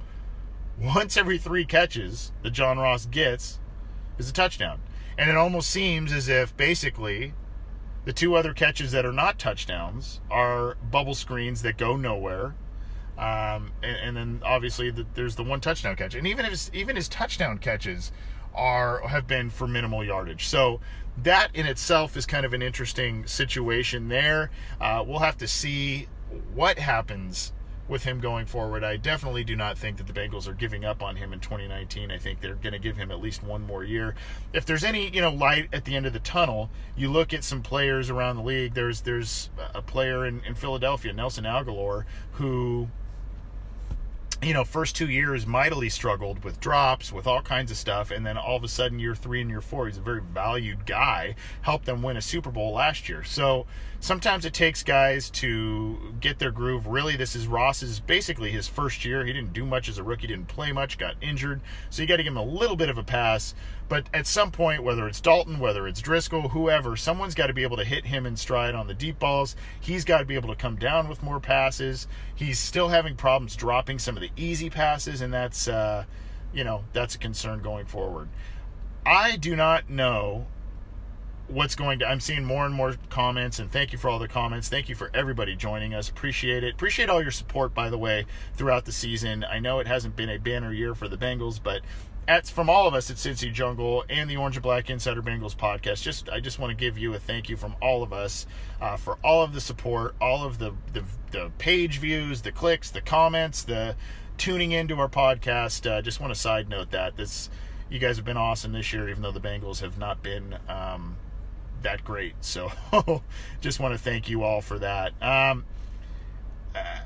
once 0.78 1.16
every 1.16 1.38
three 1.38 1.64
catches 1.64 2.32
that 2.42 2.50
John 2.50 2.78
Ross 2.78 3.06
gets 3.06 3.60
is 4.18 4.28
a 4.28 4.32
touchdown. 4.32 4.80
And 5.16 5.30
it 5.30 5.36
almost 5.36 5.70
seems 5.70 6.12
as 6.12 6.28
if 6.28 6.56
basically 6.56 7.34
the 8.04 8.12
two 8.12 8.34
other 8.34 8.52
catches 8.54 8.92
that 8.92 9.04
are 9.04 9.12
not 9.12 9.38
touchdowns 9.38 10.20
are 10.30 10.76
bubble 10.90 11.14
screens 11.14 11.62
that 11.62 11.76
go 11.76 11.96
nowhere 11.96 12.54
um, 13.18 13.72
and, 13.82 13.96
and, 13.96 14.16
then 14.16 14.42
obviously 14.44 14.90
the, 14.90 15.04
there's 15.14 15.34
the 15.34 15.42
one 15.42 15.60
touchdown 15.60 15.96
catch, 15.96 16.14
and 16.14 16.24
even 16.24 16.44
his 16.44 16.70
even 16.72 16.94
his 16.94 17.08
touchdown 17.08 17.58
catches 17.58 18.12
are 18.54 19.00
have 19.08 19.26
been 19.26 19.50
for 19.50 19.66
minimal 19.66 20.04
yardage. 20.04 20.46
So 20.46 20.80
that 21.16 21.50
in 21.52 21.66
itself 21.66 22.16
is 22.16 22.26
kind 22.26 22.46
of 22.46 22.52
an 22.52 22.62
interesting 22.62 23.26
situation 23.26 24.06
there. 24.06 24.52
Uh, 24.80 25.02
we'll 25.04 25.18
have 25.18 25.36
to 25.38 25.48
see 25.48 26.06
what 26.54 26.78
happens 26.78 27.52
with 27.88 28.04
him 28.04 28.20
going 28.20 28.46
forward. 28.46 28.84
I 28.84 28.96
definitely 28.96 29.44
do 29.44 29.56
not 29.56 29.78
think 29.78 29.96
that 29.96 30.06
the 30.06 30.12
Bengals 30.12 30.46
are 30.46 30.52
giving 30.52 30.84
up 30.84 31.02
on 31.02 31.16
him 31.16 31.32
in 31.32 31.40
2019. 31.40 32.10
I 32.10 32.18
think 32.18 32.40
they're 32.40 32.54
going 32.54 32.72
to 32.72 32.78
give 32.78 32.96
him 32.96 33.10
at 33.10 33.20
least 33.20 33.42
one 33.42 33.62
more 33.62 33.84
year. 33.84 34.14
If 34.52 34.66
there's 34.66 34.84
any, 34.84 35.08
you 35.10 35.20
know, 35.20 35.30
light 35.30 35.68
at 35.72 35.84
the 35.84 35.96
end 35.96 36.06
of 36.06 36.12
the 36.12 36.18
tunnel, 36.18 36.70
you 36.96 37.10
look 37.10 37.32
at 37.32 37.44
some 37.44 37.62
players 37.62 38.10
around 38.10 38.36
the 38.36 38.42
league. 38.42 38.74
There's 38.74 39.02
there's 39.02 39.50
a 39.74 39.82
player 39.82 40.26
in, 40.26 40.42
in 40.44 40.54
Philadelphia, 40.54 41.12
Nelson 41.12 41.44
Agholor, 41.44 42.04
who 42.32 42.88
you 44.40 44.54
know, 44.54 44.62
first 44.64 44.94
two 44.94 45.08
years 45.08 45.46
mightily 45.46 45.88
struggled 45.88 46.44
with 46.44 46.60
drops, 46.60 47.12
with 47.12 47.26
all 47.26 47.42
kinds 47.42 47.72
of 47.72 47.76
stuff, 47.76 48.12
and 48.12 48.24
then 48.24 48.38
all 48.38 48.56
of 48.56 48.62
a 48.62 48.68
sudden, 48.68 49.00
year 49.00 49.14
three 49.14 49.40
and 49.40 49.50
year 49.50 49.60
four, 49.60 49.86
he's 49.86 49.96
a 49.96 50.00
very 50.00 50.20
valued 50.20 50.86
guy. 50.86 51.34
Helped 51.62 51.86
them 51.86 52.02
win 52.02 52.16
a 52.16 52.22
Super 52.22 52.50
Bowl 52.50 52.72
last 52.72 53.08
year. 53.08 53.24
So 53.24 53.66
sometimes 53.98 54.44
it 54.44 54.54
takes 54.54 54.84
guys 54.84 55.28
to 55.30 56.14
get 56.20 56.38
their 56.38 56.52
groove. 56.52 56.86
Really, 56.86 57.16
this 57.16 57.34
is 57.34 57.48
Ross's 57.48 57.98
basically 57.98 58.52
his 58.52 58.68
first 58.68 59.04
year. 59.04 59.24
He 59.24 59.32
didn't 59.32 59.52
do 59.52 59.66
much 59.66 59.88
as 59.88 59.98
a 59.98 60.04
rookie, 60.04 60.28
didn't 60.28 60.48
play 60.48 60.70
much, 60.70 60.98
got 60.98 61.16
injured. 61.20 61.60
So 61.90 62.02
you 62.02 62.08
got 62.08 62.18
to 62.18 62.22
give 62.22 62.32
him 62.32 62.36
a 62.36 62.44
little 62.44 62.76
bit 62.76 62.88
of 62.88 62.96
a 62.96 63.02
pass. 63.02 63.56
But 63.88 64.06
at 64.12 64.26
some 64.26 64.50
point, 64.50 64.82
whether 64.82 65.08
it's 65.08 65.20
Dalton, 65.20 65.58
whether 65.58 65.88
it's 65.88 66.02
Driskel, 66.02 66.50
whoever, 66.50 66.96
someone's 66.96 67.34
got 67.34 67.46
to 67.46 67.54
be 67.54 67.62
able 67.62 67.78
to 67.78 67.84
hit 67.84 68.04
him 68.04 68.26
in 68.26 68.36
stride 68.36 68.74
on 68.74 68.86
the 68.86 68.94
deep 68.94 69.18
balls. 69.18 69.56
He's 69.80 70.04
got 70.04 70.18
to 70.18 70.24
be 70.24 70.34
able 70.34 70.50
to 70.50 70.56
come 70.56 70.76
down 70.76 71.08
with 71.08 71.22
more 71.22 71.40
passes. 71.40 72.06
He's 72.34 72.58
still 72.58 72.88
having 72.88 73.16
problems 73.16 73.56
dropping 73.56 73.98
some 73.98 74.16
of 74.16 74.20
the 74.20 74.30
easy 74.36 74.68
passes, 74.68 75.22
and 75.22 75.32
that's, 75.32 75.68
uh, 75.68 76.04
you 76.52 76.64
know, 76.64 76.84
that's 76.92 77.14
a 77.14 77.18
concern 77.18 77.62
going 77.62 77.86
forward. 77.86 78.28
I 79.06 79.36
do 79.36 79.56
not 79.56 79.88
know 79.88 80.46
what's 81.48 81.74
going 81.74 81.98
to 81.98 82.06
i'm 82.06 82.20
seeing 82.20 82.44
more 82.44 82.66
and 82.66 82.74
more 82.74 82.94
comments 83.08 83.58
and 83.58 83.72
thank 83.72 83.90
you 83.90 83.96
for 83.96 84.10
all 84.10 84.18
the 84.18 84.28
comments 84.28 84.68
thank 84.68 84.86
you 84.86 84.94
for 84.94 85.10
everybody 85.14 85.56
joining 85.56 85.94
us 85.94 86.10
appreciate 86.10 86.62
it 86.62 86.74
appreciate 86.74 87.08
all 87.08 87.22
your 87.22 87.30
support 87.30 87.72
by 87.72 87.88
the 87.88 87.96
way 87.96 88.26
throughout 88.54 88.84
the 88.84 88.92
season 88.92 89.42
i 89.44 89.58
know 89.58 89.78
it 89.78 89.86
hasn't 89.86 90.14
been 90.14 90.28
a 90.28 90.36
banner 90.36 90.72
year 90.72 90.94
for 90.94 91.08
the 91.08 91.16
bengals 91.16 91.58
but 91.62 91.80
at, 92.28 92.46
from 92.46 92.68
all 92.68 92.86
of 92.86 92.94
us 92.94 93.10
at 93.10 93.16
Cincy 93.16 93.50
Jungle 93.50 94.04
and 94.08 94.28
the 94.28 94.36
Orange 94.36 94.56
and 94.56 94.62
Black 94.62 94.90
Insider 94.90 95.22
Bengals 95.22 95.56
podcast, 95.56 96.02
just 96.02 96.28
I 96.28 96.40
just 96.40 96.58
want 96.58 96.70
to 96.70 96.76
give 96.76 96.98
you 96.98 97.14
a 97.14 97.18
thank 97.18 97.48
you 97.48 97.56
from 97.56 97.74
all 97.80 98.02
of 98.02 98.12
us 98.12 98.46
uh, 98.80 98.98
for 98.98 99.18
all 99.24 99.42
of 99.42 99.54
the 99.54 99.60
support, 99.60 100.14
all 100.20 100.44
of 100.44 100.58
the, 100.58 100.74
the, 100.92 101.02
the 101.30 101.50
page 101.56 101.98
views, 101.98 102.42
the 102.42 102.52
clicks, 102.52 102.90
the 102.90 103.00
comments, 103.00 103.62
the 103.62 103.96
tuning 104.36 104.72
into 104.72 104.94
our 105.00 105.08
podcast. 105.08 105.90
Uh, 105.90 106.02
just 106.02 106.20
want 106.20 106.32
to 106.32 106.38
side 106.38 106.68
note 106.68 106.90
that 106.90 107.16
this 107.16 107.48
you 107.88 107.98
guys 107.98 108.16
have 108.16 108.26
been 108.26 108.36
awesome 108.36 108.72
this 108.72 108.92
year, 108.92 109.08
even 109.08 109.22
though 109.22 109.32
the 109.32 109.40
Bengals 109.40 109.80
have 109.80 109.96
not 109.96 110.22
been 110.22 110.58
um, 110.68 111.16
that 111.80 112.04
great. 112.04 112.34
So 112.42 112.70
just 113.62 113.80
want 113.80 113.94
to 113.94 113.98
thank 113.98 114.28
you 114.28 114.42
all 114.42 114.60
for 114.60 114.78
that. 114.78 115.14
Um, 115.22 115.64
uh, 116.74 116.98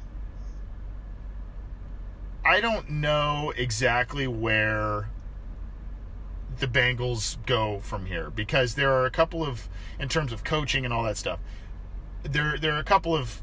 I 2.44 2.60
don't 2.60 2.90
know 2.90 3.52
exactly 3.56 4.26
where 4.26 5.08
the 6.58 6.66
Bengals 6.66 7.44
go 7.46 7.80
from 7.80 8.06
here 8.06 8.30
because 8.30 8.74
there 8.74 8.92
are 8.92 9.06
a 9.06 9.10
couple 9.10 9.44
of, 9.44 9.68
in 9.98 10.08
terms 10.08 10.32
of 10.32 10.44
coaching 10.44 10.84
and 10.84 10.92
all 10.92 11.04
that 11.04 11.16
stuff, 11.16 11.40
there 12.22 12.56
there 12.58 12.72
are 12.74 12.78
a 12.78 12.84
couple 12.84 13.16
of 13.16 13.42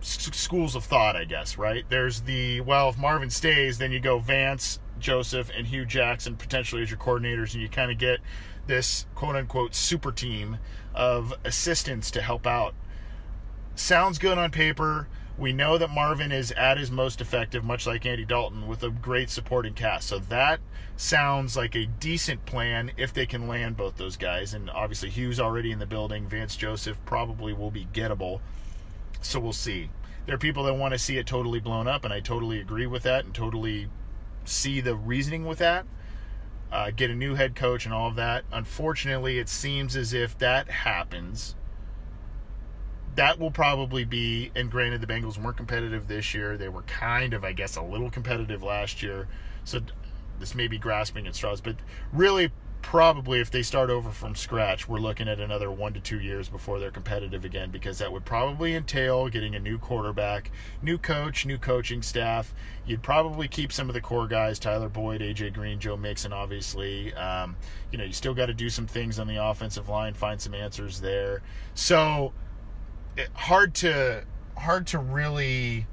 schools 0.00 0.74
of 0.74 0.84
thought, 0.84 1.16
I 1.16 1.24
guess. 1.24 1.58
Right? 1.58 1.84
There's 1.88 2.22
the 2.22 2.60
well, 2.60 2.90
if 2.90 2.98
Marvin 2.98 3.30
stays, 3.30 3.78
then 3.78 3.92
you 3.92 4.00
go 4.00 4.18
Vance, 4.18 4.78
Joseph, 4.98 5.50
and 5.56 5.66
Hue 5.66 5.84
Jackson 5.84 6.36
potentially 6.36 6.82
as 6.82 6.90
your 6.90 6.98
coordinators, 6.98 7.54
and 7.54 7.62
you 7.62 7.68
kind 7.68 7.90
of 7.90 7.98
get 7.98 8.20
this 8.66 9.06
quote 9.14 9.36
unquote 9.36 9.74
super 9.74 10.12
team 10.12 10.58
of 10.94 11.32
assistants 11.44 12.10
to 12.10 12.20
help 12.20 12.46
out. 12.46 12.74
Sounds 13.74 14.18
good 14.18 14.38
on 14.38 14.50
paper 14.50 15.08
we 15.38 15.52
know 15.52 15.78
that 15.78 15.90
Marvin 15.90 16.32
is 16.32 16.50
at 16.52 16.78
his 16.78 16.90
most 16.90 17.20
effective, 17.20 17.62
much 17.62 17.86
like 17.86 18.04
Andy 18.04 18.24
Dalton, 18.24 18.66
with 18.66 18.82
a 18.82 18.90
great 18.90 19.30
supporting 19.30 19.72
cast. 19.72 20.08
So 20.08 20.18
that 20.18 20.58
sounds 20.96 21.56
like 21.56 21.76
a 21.76 21.86
decent 21.86 22.44
plan 22.44 22.90
if 22.96 23.12
they 23.12 23.24
can 23.24 23.46
land 23.46 23.76
both 23.76 23.96
those 23.96 24.16
guys. 24.16 24.52
And 24.52 24.68
obviously, 24.68 25.10
Hue's 25.10 25.38
already 25.38 25.70
in 25.70 25.78
the 25.78 25.86
building. 25.86 26.26
Vance 26.26 26.56
Joseph 26.56 26.98
probably 27.06 27.52
will 27.52 27.70
be 27.70 27.86
gettable. 27.92 28.40
So 29.20 29.38
we'll 29.38 29.52
see. 29.52 29.90
There 30.26 30.34
are 30.34 30.38
people 30.38 30.64
that 30.64 30.74
want 30.74 30.92
to 30.92 30.98
see 30.98 31.18
it 31.18 31.26
totally 31.26 31.60
blown 31.60 31.86
up, 31.86 32.04
and 32.04 32.12
I 32.12 32.18
totally 32.18 32.60
agree 32.60 32.86
with 32.86 33.04
that 33.04 33.24
and 33.24 33.32
totally 33.32 33.88
see 34.44 34.80
the 34.80 34.96
reasoning 34.96 35.46
with 35.46 35.58
that. 35.58 35.86
Uh, 36.70 36.90
get 36.90 37.10
a 37.10 37.14
new 37.14 37.36
head 37.36 37.54
coach 37.54 37.84
and 37.84 37.94
all 37.94 38.08
of 38.08 38.16
that. 38.16 38.44
Unfortunately, 38.52 39.38
it 39.38 39.48
seems 39.48 39.96
as 39.96 40.12
if 40.12 40.36
that 40.38 40.68
happens 40.68 41.54
that 43.16 43.38
will 43.38 43.50
probably 43.50 44.04
be, 44.04 44.50
and 44.54 44.70
granted, 44.70 45.00
the 45.00 45.06
Bengals 45.06 45.38
weren't 45.38 45.56
competitive 45.56 46.08
this 46.08 46.34
year. 46.34 46.56
They 46.56 46.68
were 46.68 46.82
kind 46.82 47.34
of, 47.34 47.44
I 47.44 47.52
guess, 47.52 47.76
a 47.76 47.82
little 47.82 48.10
competitive 48.10 48.62
last 48.62 49.02
year. 49.02 49.28
So 49.64 49.80
this 50.38 50.54
may 50.54 50.68
be 50.68 50.78
grasping 50.78 51.26
at 51.26 51.34
straws, 51.34 51.60
but 51.60 51.76
really, 52.12 52.50
probably 52.82 53.40
if 53.40 53.50
they 53.50 53.62
start 53.62 53.90
over 53.90 54.10
from 54.10 54.34
scratch, 54.34 54.88
we're 54.88 54.98
looking 54.98 55.28
at 55.28 55.40
another 55.40 55.70
one 55.70 55.92
to 55.92 56.00
two 56.00 56.20
years 56.20 56.48
before 56.48 56.78
they're 56.78 56.90
competitive 56.90 57.44
again 57.44 57.70
because 57.70 57.98
that 57.98 58.12
would 58.12 58.24
probably 58.24 58.74
entail 58.74 59.28
getting 59.28 59.54
a 59.54 59.60
new 59.60 59.78
quarterback, 59.78 60.50
new 60.80 60.96
coach, 60.96 61.44
new 61.44 61.58
coaching 61.58 62.02
staff. 62.02 62.54
You'd 62.86 63.02
probably 63.02 63.48
keep 63.48 63.72
some 63.72 63.88
of 63.88 63.94
the 63.94 64.00
core 64.00 64.26
guys 64.26 64.58
Tyler 64.58 64.88
Boyd, 64.88 65.20
AJ 65.20 65.54
Green, 65.54 65.78
Joe 65.78 65.96
Mixon, 65.96 66.32
obviously. 66.32 67.12
Um, 67.14 67.56
you 67.90 67.98
know, 67.98 68.04
you 68.04 68.12
still 68.12 68.34
got 68.34 68.46
to 68.46 68.54
do 68.54 68.70
some 68.70 68.86
things 68.86 69.18
on 69.18 69.26
the 69.26 69.36
offensive 69.36 69.88
line, 69.88 70.14
find 70.14 70.40
some 70.40 70.54
answers 70.54 71.00
there. 71.00 71.42
So, 71.74 72.32
hard 73.34 73.74
to 73.74 74.24
hard 74.56 74.86
to 74.88 74.98
really 74.98 75.86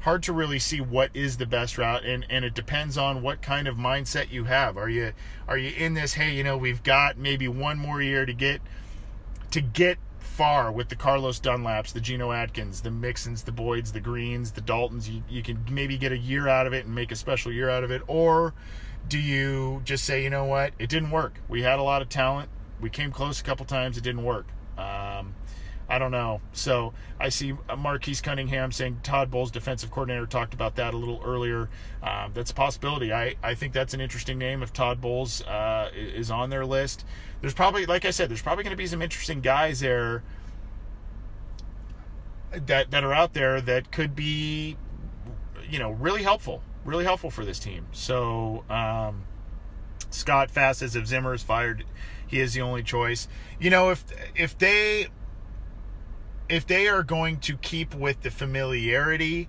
hard 0.00 0.22
to 0.22 0.32
really 0.32 0.58
see 0.58 0.80
what 0.80 1.10
is 1.14 1.36
the 1.36 1.46
best 1.46 1.78
route 1.78 2.04
and 2.04 2.24
and 2.30 2.44
it 2.44 2.54
depends 2.54 2.96
on 2.96 3.22
what 3.22 3.42
kind 3.42 3.66
of 3.66 3.76
mindset 3.76 4.30
you 4.30 4.44
have 4.44 4.76
are 4.76 4.88
you 4.88 5.12
are 5.48 5.58
you 5.58 5.72
in 5.76 5.94
this 5.94 6.14
hey 6.14 6.32
you 6.32 6.44
know 6.44 6.56
we've 6.56 6.82
got 6.82 7.16
maybe 7.18 7.48
one 7.48 7.78
more 7.78 8.00
year 8.00 8.24
to 8.24 8.32
get 8.32 8.60
to 9.50 9.60
get 9.60 9.98
far 10.36 10.70
with 10.70 10.90
the 10.90 10.96
Carlos 10.96 11.40
Dunlaps, 11.40 11.94
the 11.94 12.00
Geno 12.00 12.30
Atkins, 12.30 12.82
the 12.82 12.90
Mixons, 12.90 13.44
the 13.44 13.52
Boyds, 13.52 13.92
the 13.92 14.00
Greens, 14.00 14.52
the 14.52 14.60
Daltons. 14.60 15.08
You, 15.08 15.22
you 15.30 15.42
can 15.42 15.64
maybe 15.70 15.96
get 15.96 16.12
a 16.12 16.18
year 16.18 16.46
out 16.46 16.66
of 16.66 16.74
it 16.74 16.84
and 16.84 16.94
make 16.94 17.10
a 17.10 17.16
special 17.16 17.50
year 17.50 17.70
out 17.70 17.82
of 17.84 17.90
it. 17.90 18.02
Or 18.06 18.52
do 19.08 19.18
you 19.18 19.80
just 19.84 20.04
say, 20.04 20.22
you 20.22 20.28
know 20.28 20.44
what, 20.44 20.74
it 20.78 20.90
didn't 20.90 21.10
work. 21.10 21.40
We 21.48 21.62
had 21.62 21.78
a 21.78 21.82
lot 21.82 22.02
of 22.02 22.10
talent. 22.10 22.50
We 22.82 22.90
came 22.90 23.12
close 23.12 23.40
a 23.40 23.44
couple 23.44 23.64
times. 23.64 23.96
It 23.96 24.04
didn't 24.04 24.24
work. 24.24 24.46
Um, 24.76 25.34
I 25.88 25.98
don't 25.98 26.10
know. 26.10 26.40
So 26.52 26.94
I 27.20 27.28
see 27.28 27.54
Marquise 27.78 28.20
Cunningham 28.20 28.72
saying 28.72 29.00
Todd 29.02 29.30
Bowles, 29.30 29.50
defensive 29.50 29.90
coordinator, 29.90 30.26
talked 30.26 30.52
about 30.52 30.74
that 30.76 30.94
a 30.94 30.96
little 30.96 31.20
earlier. 31.24 31.68
Um, 32.02 32.32
that's 32.34 32.50
a 32.50 32.54
possibility. 32.54 33.12
I, 33.12 33.36
I 33.42 33.54
think 33.54 33.72
that's 33.72 33.94
an 33.94 34.00
interesting 34.00 34.36
name 34.36 34.62
if 34.62 34.72
Todd 34.72 35.00
Bowles 35.00 35.42
uh, 35.42 35.90
is 35.94 36.30
on 36.30 36.50
their 36.50 36.66
list. 36.66 37.04
There's 37.40 37.54
probably, 37.54 37.86
like 37.86 38.04
I 38.04 38.10
said, 38.10 38.28
there's 38.30 38.42
probably 38.42 38.64
going 38.64 38.72
to 38.72 38.76
be 38.76 38.86
some 38.86 39.00
interesting 39.00 39.40
guys 39.40 39.80
there 39.80 40.24
that 42.52 42.90
that 42.90 43.04
are 43.04 43.12
out 43.12 43.34
there 43.34 43.60
that 43.60 43.90
could 43.92 44.16
be, 44.16 44.76
you 45.68 45.78
know, 45.78 45.90
really 45.90 46.22
helpful, 46.22 46.62
really 46.84 47.04
helpful 47.04 47.30
for 47.30 47.44
this 47.44 47.58
team. 47.58 47.86
So 47.92 48.64
um, 48.70 49.24
Scott 50.10 50.50
Fast 50.50 50.80
says 50.80 50.96
if 50.96 51.06
Zimmer 51.06 51.34
is 51.34 51.42
fired, 51.42 51.84
he 52.26 52.40
is 52.40 52.54
the 52.54 52.62
only 52.62 52.82
choice. 52.82 53.28
You 53.60 53.70
know, 53.70 53.90
if 53.90 54.04
if 54.34 54.56
they 54.58 55.08
if 56.48 56.66
they 56.66 56.88
are 56.88 57.02
going 57.02 57.38
to 57.40 57.56
keep 57.56 57.94
with 57.94 58.22
the 58.22 58.30
familiarity, 58.30 59.48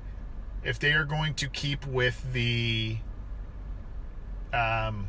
if 0.64 0.80
they 0.80 0.94
are 0.94 1.06
going 1.06 1.34
to 1.36 1.48
keep 1.48 1.86
with 1.86 2.34
the, 2.34 2.98
um, 4.52 5.08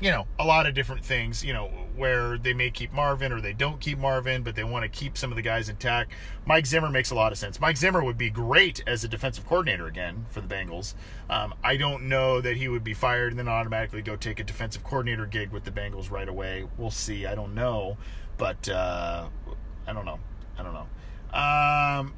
you 0.00 0.10
know, 0.10 0.26
a 0.38 0.44
lot 0.44 0.66
of 0.66 0.74
different 0.74 1.04
things, 1.04 1.44
you 1.44 1.52
know, 1.52 1.66
where 1.96 2.38
they 2.38 2.54
may 2.54 2.70
keep 2.70 2.92
Marvin 2.92 3.32
or 3.32 3.40
they 3.40 3.52
don't 3.52 3.80
keep 3.80 3.98
Marvin, 3.98 4.42
but 4.42 4.54
they 4.54 4.64
want 4.64 4.84
to 4.84 4.88
keep 4.88 5.18
some 5.18 5.30
of 5.30 5.36
the 5.36 5.42
guys 5.42 5.68
intact. 5.68 6.12
Mike 6.46 6.66
Zimmer 6.66 6.88
makes 6.88 7.10
a 7.10 7.14
lot 7.14 7.32
of 7.32 7.38
sense. 7.38 7.60
Mike 7.60 7.76
Zimmer 7.76 8.02
would 8.02 8.16
be 8.16 8.30
great 8.30 8.82
as 8.86 9.04
a 9.04 9.08
defensive 9.08 9.44
coordinator 9.46 9.86
again 9.86 10.24
for 10.30 10.40
the 10.40 10.46
Bengals. 10.46 10.94
Um, 11.28 11.54
I 11.62 11.76
don't 11.76 12.04
know 12.04 12.40
that 12.40 12.56
he 12.56 12.68
would 12.68 12.84
be 12.84 12.94
fired 12.94 13.32
and 13.32 13.38
then 13.38 13.48
automatically 13.48 14.00
go 14.00 14.16
take 14.16 14.40
a 14.40 14.44
defensive 14.44 14.84
coordinator 14.84 15.26
gig 15.26 15.50
with 15.50 15.64
the 15.64 15.72
Bengals 15.72 16.10
right 16.10 16.28
away. 16.28 16.66
We'll 16.78 16.90
see. 16.90 17.26
I 17.26 17.34
don't 17.34 17.54
know, 17.54 17.98
but 18.38 18.68
uh, 18.68 19.28
I 19.86 19.92
don't 19.92 20.04
know. 20.04 20.20
I 20.58 20.62
don't 20.62 20.74
know. 20.74 20.86
Um, 21.38 22.14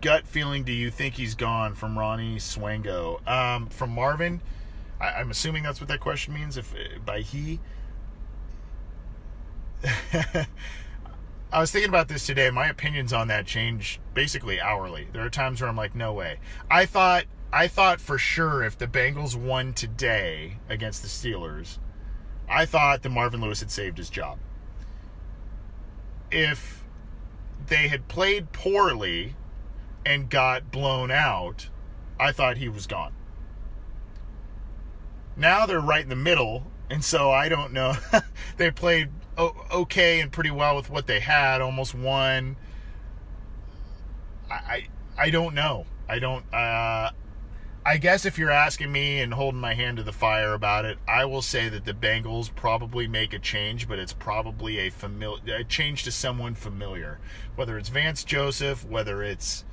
gut 0.00 0.26
feeling, 0.26 0.64
do 0.64 0.72
you 0.72 0.90
think 0.90 1.14
he's 1.14 1.34
gone 1.34 1.74
from 1.74 1.98
Ronnie 1.98 2.36
Swango? 2.36 3.26
Um, 3.26 3.68
from 3.68 3.90
Marvin, 3.90 4.40
I, 5.00 5.20
am 5.20 5.30
assuming 5.30 5.62
that's 5.62 5.80
what 5.80 5.88
that 5.88 6.00
question 6.00 6.34
means. 6.34 6.56
If 6.56 6.74
by 7.04 7.20
he, 7.20 7.60
I 11.52 11.60
was 11.60 11.70
thinking 11.70 11.88
about 11.88 12.08
this 12.08 12.26
today. 12.26 12.50
My 12.50 12.68
opinions 12.68 13.12
on 13.12 13.28
that 13.28 13.46
change 13.46 14.00
basically 14.14 14.60
hourly. 14.60 15.08
There 15.12 15.24
are 15.24 15.30
times 15.30 15.60
where 15.60 15.70
I'm 15.70 15.76
like, 15.76 15.94
no 15.94 16.12
way. 16.12 16.38
I 16.70 16.86
thought 16.86 17.24
I 17.52 17.68
thought 17.68 18.00
for 18.00 18.18
sure 18.18 18.62
if 18.62 18.76
the 18.76 18.86
Bengals 18.86 19.34
won 19.34 19.72
today 19.72 20.58
against 20.68 21.02
the 21.02 21.08
Steelers, 21.08 21.78
I 22.48 22.64
thought 22.66 23.02
that 23.02 23.10
Marvin 23.10 23.40
Lewis 23.40 23.60
had 23.60 23.70
saved 23.70 23.98
his 23.98 24.10
job. 24.10 24.38
If 26.30 26.84
they 27.66 27.88
had 27.88 28.08
played 28.08 28.52
poorly 28.52 29.34
and 30.04 30.30
got 30.30 30.70
blown 30.70 31.10
out, 31.10 31.68
I 32.18 32.32
thought 32.32 32.56
he 32.56 32.68
was 32.68 32.86
gone. 32.86 33.12
Now 35.36 35.66
they're 35.66 35.80
right 35.80 36.02
in 36.02 36.08
the 36.08 36.16
middle, 36.16 36.64
and 36.90 37.04
so 37.04 37.30
I 37.30 37.48
don't 37.48 37.72
know. 37.72 37.94
they 38.56 38.70
played 38.70 39.10
okay 39.38 40.20
and 40.20 40.32
pretty 40.32 40.50
well 40.50 40.74
with 40.74 40.90
what 40.90 41.06
they 41.06 41.20
had, 41.20 41.60
almost 41.60 41.94
won. 41.94 42.56
I 44.50 44.54
I, 44.54 44.88
I 45.16 45.30
don't 45.30 45.54
know. 45.54 45.86
I 46.08 46.18
don't. 46.18 46.52
Uh, 46.52 47.10
I 47.84 47.96
guess 47.96 48.26
if 48.26 48.38
you're 48.38 48.50
asking 48.50 48.92
me 48.92 49.20
and 49.20 49.32
holding 49.32 49.60
my 49.60 49.74
hand 49.74 49.96
to 49.96 50.02
the 50.02 50.12
fire 50.12 50.52
about 50.52 50.84
it, 50.84 50.98
I 51.08 51.24
will 51.24 51.42
say 51.42 51.68
that 51.68 51.84
the 51.84 51.94
Bengals 51.94 52.54
probably 52.54 53.06
make 53.06 53.32
a 53.32 53.38
change, 53.38 53.88
but 53.88 53.98
it's 53.98 54.12
probably 54.12 54.78
a 54.78 54.90
familiar 54.90 55.56
a 55.56 55.64
change 55.64 56.02
to 56.04 56.12
someone 56.12 56.54
familiar. 56.54 57.18
Whether 57.56 57.78
it's 57.78 57.88
Vance 57.88 58.24
Joseph, 58.24 58.84
whether 58.84 59.22
it's 59.22 59.64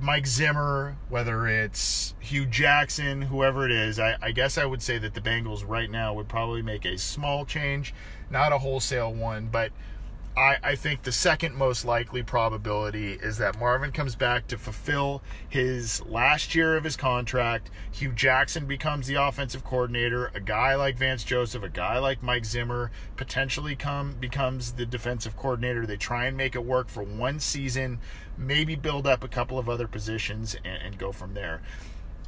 Mike 0.00 0.26
Zimmer, 0.26 0.96
whether 1.08 1.46
it's 1.46 2.14
Hue 2.20 2.46
Jackson, 2.46 3.22
whoever 3.22 3.64
it 3.64 3.72
is, 3.72 3.98
I, 3.98 4.16
I, 4.20 4.30
guess 4.30 4.58
I 4.58 4.64
would 4.64 4.82
say 4.82 4.98
that 4.98 5.14
the 5.14 5.20
Bengals 5.20 5.66
right 5.66 5.90
now 5.90 6.14
would 6.14 6.28
probably 6.28 6.62
make 6.62 6.84
a 6.84 6.98
small 6.98 7.44
change, 7.44 7.94
not 8.30 8.52
a 8.52 8.58
wholesale 8.58 9.12
one, 9.12 9.48
but 9.48 9.72
I, 10.36 10.56
I 10.62 10.74
think 10.76 11.02
the 11.02 11.10
second 11.10 11.56
most 11.56 11.84
likely 11.84 12.22
probability 12.22 13.14
is 13.14 13.38
that 13.38 13.58
Marvin 13.58 13.90
comes 13.90 14.14
back 14.14 14.46
to 14.48 14.56
fulfill 14.56 15.20
his 15.48 16.04
last 16.04 16.54
year 16.54 16.76
of 16.76 16.84
his 16.84 16.96
contract. 16.96 17.70
Hue 17.90 18.12
Jackson 18.12 18.66
becomes 18.66 19.08
the 19.08 19.16
offensive 19.16 19.64
coordinator. 19.64 20.30
A 20.34 20.40
guy 20.40 20.76
like 20.76 20.96
Vance 20.96 21.24
Joseph, 21.24 21.64
a 21.64 21.68
guy 21.68 21.98
like 21.98 22.22
Mike 22.22 22.44
Zimmer, 22.44 22.92
potentially 23.16 23.74
come 23.74 24.12
becomes 24.20 24.72
the 24.72 24.86
defensive 24.86 25.36
coordinator. 25.36 25.86
They 25.86 25.96
try 25.96 26.26
and 26.26 26.36
make 26.36 26.54
it 26.54 26.64
work 26.64 26.88
for 26.88 27.02
one 27.02 27.40
season, 27.40 27.98
maybe 28.36 28.76
build 28.76 29.08
up 29.08 29.24
a 29.24 29.28
couple 29.28 29.58
of 29.58 29.68
other 29.68 29.88
positions 29.88 30.54
and, 30.64 30.80
and 30.80 30.98
go 30.98 31.10
from 31.10 31.34
there. 31.34 31.62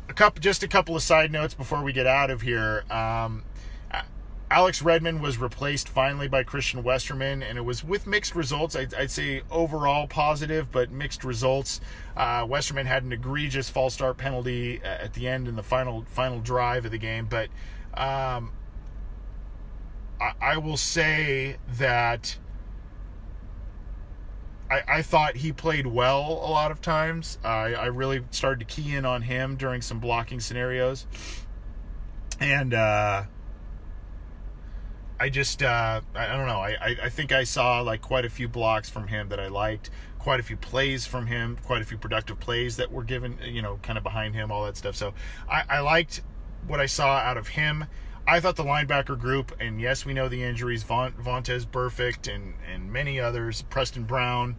A 0.09 0.13
couple, 0.13 0.41
just 0.41 0.65
a 0.65 0.69
couple 0.69 0.97
of 0.97 1.03
side 1.03 1.31
notes 1.31 1.55
before 1.55 1.85
we 1.85 1.93
get 1.93 2.09
out 2.09 2.31
of 2.31 2.41
here. 2.41 2.83
Um, 2.91 3.45
Alex 4.53 4.83
Redmond 4.83 5.23
was 5.23 5.39
replaced 5.39 5.89
finally 5.89 6.27
by 6.27 6.43
Christian 6.43 6.83
Westerman, 6.83 7.41
and 7.41 7.57
it 7.57 7.61
was 7.61 7.85
with 7.85 8.05
mixed 8.05 8.35
results. 8.35 8.75
I'd, 8.75 8.93
I'd 8.95 9.11
say 9.13 9.43
overall 9.49 10.09
positive, 10.09 10.73
but 10.73 10.91
mixed 10.91 11.23
results. 11.23 11.81
Uh, 12.17 12.45
Westerman 12.49 12.87
had 12.87 13.05
an 13.05 13.13
egregious 13.13 13.71
false 13.71 13.95
start 13.95 14.17
penalty 14.17 14.81
at 14.83 15.15
the 15.15 15.29
end 15.29 15.47
in 15.47 15.55
the 15.55 15.63
final 15.63 16.05
final 16.09 16.41
drive 16.41 16.85
of 16.85 16.91
the 16.91 16.99
game, 16.99 17.29
but 17.31 17.49
um, 17.95 18.51
I, 20.21 20.33
I, 20.41 20.57
will 20.59 20.77
say 20.77 21.59
that 21.79 22.37
I, 24.69 24.83
I, 24.89 25.03
thought 25.03 25.37
he 25.37 25.53
played 25.53 25.87
well 25.87 26.23
a 26.45 26.51
lot 26.51 26.73
of 26.73 26.81
times. 26.81 27.39
I, 27.45 27.75
I 27.75 27.87
really 27.87 28.25
started 28.33 28.67
to 28.69 28.75
key 28.75 28.97
in 28.97 29.05
on 29.05 29.23
him 29.23 29.55
during 29.55 29.81
some 29.81 30.01
blocking 30.01 30.41
scenarios, 30.41 31.07
and. 32.41 32.75
Uh, 32.75 33.23
I 35.21 35.29
just 35.29 35.63
uh, 35.63 36.01
I 36.15 36.27
don't 36.29 36.47
know. 36.47 36.61
I, 36.61 36.97
I 37.03 37.09
think 37.11 37.31
I 37.31 37.45
saw 37.45 37.83
like 37.83 38.01
quite 38.01 38.25
a 38.25 38.31
few 38.31 38.49
blocks 38.49 38.89
from 38.89 39.09
him 39.09 39.29
that 39.29 39.39
I 39.39 39.49
liked, 39.49 39.91
quite 40.19 40.41
a 40.41 40.43
few 40.43 40.57
plays 40.57 41.05
from 41.05 41.27
him, 41.27 41.59
quite 41.63 41.83
a 41.83 41.85
few 41.85 41.99
productive 41.99 42.41
plays 42.41 42.79
that 42.79 42.91
were 42.91 43.05
given, 43.05 43.39
you 43.45 43.61
know, 43.61 43.79
kind 43.83 43.99
of 43.99 44.03
behind 44.03 44.35
him, 44.35 44.51
all 44.51 44.65
that 44.65 44.79
stuff. 44.79 44.97
So 44.97 45.13
I, 45.47 45.65
I 45.69 45.81
liked 45.81 46.23
what 46.67 46.81
I 46.81 46.87
saw 46.87 47.19
out 47.19 47.37
of 47.37 47.49
him. 47.49 47.85
I 48.27 48.41
thought 48.41 48.57
the 48.57 48.65
linebacker 48.65 49.19
group, 49.19 49.53
and 49.61 49.79
yes, 49.79 50.07
we 50.07 50.15
know 50.15 50.29
the 50.29 50.43
injuries, 50.43 50.85
Von, 50.85 51.13
Vontaze 51.13 51.67
Burfict 51.67 52.33
and 52.35 52.55
and 52.73 52.91
many 52.91 53.21
others, 53.21 53.61
Preston 53.61 54.05
Brown. 54.05 54.57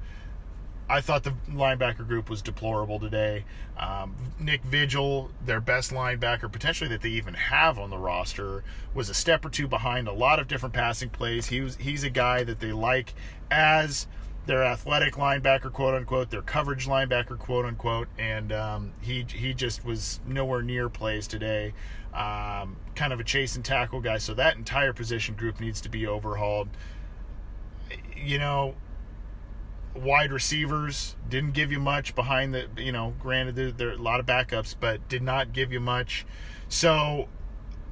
I 0.92 1.00
thought 1.00 1.24
the 1.24 1.34
linebacker 1.50 2.06
group 2.06 2.30
was 2.30 2.42
deplorable 2.42 3.00
today. 3.00 3.46
Um, 3.78 4.14
Nick 4.38 4.62
Vigil, 4.64 5.32
their 5.46 5.62
best 5.62 5.92
linebacker 5.92 6.52
potentially 6.52 6.90
that 6.90 7.02
they 7.02 7.12
even 7.12 7.34
have 7.34 7.80
on 7.80 7.90
the 7.90 7.98
roster, 7.98 8.66
was 8.94 9.10
a 9.10 9.14
step 9.14 9.46
or 9.46 9.50
two 9.50 9.70
behind 9.70 10.10
a 10.10 10.12
lot 10.12 10.38
of 10.38 10.50
different 10.50 10.76
passing 10.76 11.10
plays. 11.10 11.48
He 11.48 11.62
was 11.62 11.78
he's 11.78 12.04
a 12.04 12.10
guy 12.10 12.44
that 12.44 12.60
they 12.60 12.74
like 12.74 13.14
as 13.50 14.06
their 14.48 14.66
athletic 14.66 15.14
linebacker, 15.14 15.72
quote 15.72 15.94
unquote, 15.94 16.30
their 16.30 16.42
coverage 16.42 16.88
linebacker, 16.88 17.40
quote 17.40 17.66
unquote, 17.66 18.10
and 18.20 18.52
um, 18.52 18.92
he 19.00 19.26
he 19.34 19.54
just 19.54 19.86
was 19.86 20.20
nowhere 20.28 20.62
near 20.62 20.90
plays 20.90 21.26
today. 21.26 21.74
Um, 22.14 22.76
kind 22.96 23.14
of 23.14 23.22
a 23.22 23.24
chase 23.24 23.56
and 23.56 23.64
tackle 23.64 24.02
guy, 24.02 24.18
so 24.18 24.34
that 24.34 24.58
entire 24.58 24.92
position 24.92 25.36
group 25.36 25.62
needs 25.62 25.80
to 25.80 25.90
be 25.90 26.06
overhauled. 26.06 26.68
You 28.14 28.40
know, 28.40 28.76
wide 29.96 30.32
receivers 30.32 31.16
didn't 31.30 31.54
give 31.54 31.72
you 31.72 31.80
much 31.80 32.16
behind 32.16 32.54
the 32.54 32.68
you 32.78 32.92
know 32.92 33.14
granted 33.20 33.56
there, 33.56 33.72
there, 33.72 33.90
are 33.90 33.94
a 33.94 33.98
lot 33.98 34.20
of 34.20 34.26
backups 34.26 34.76
but 34.80 35.08
did 35.10 35.22
not 35.22 35.52
give 35.52 35.72
you 35.72 35.80
much 35.80 36.26
so 36.70 37.28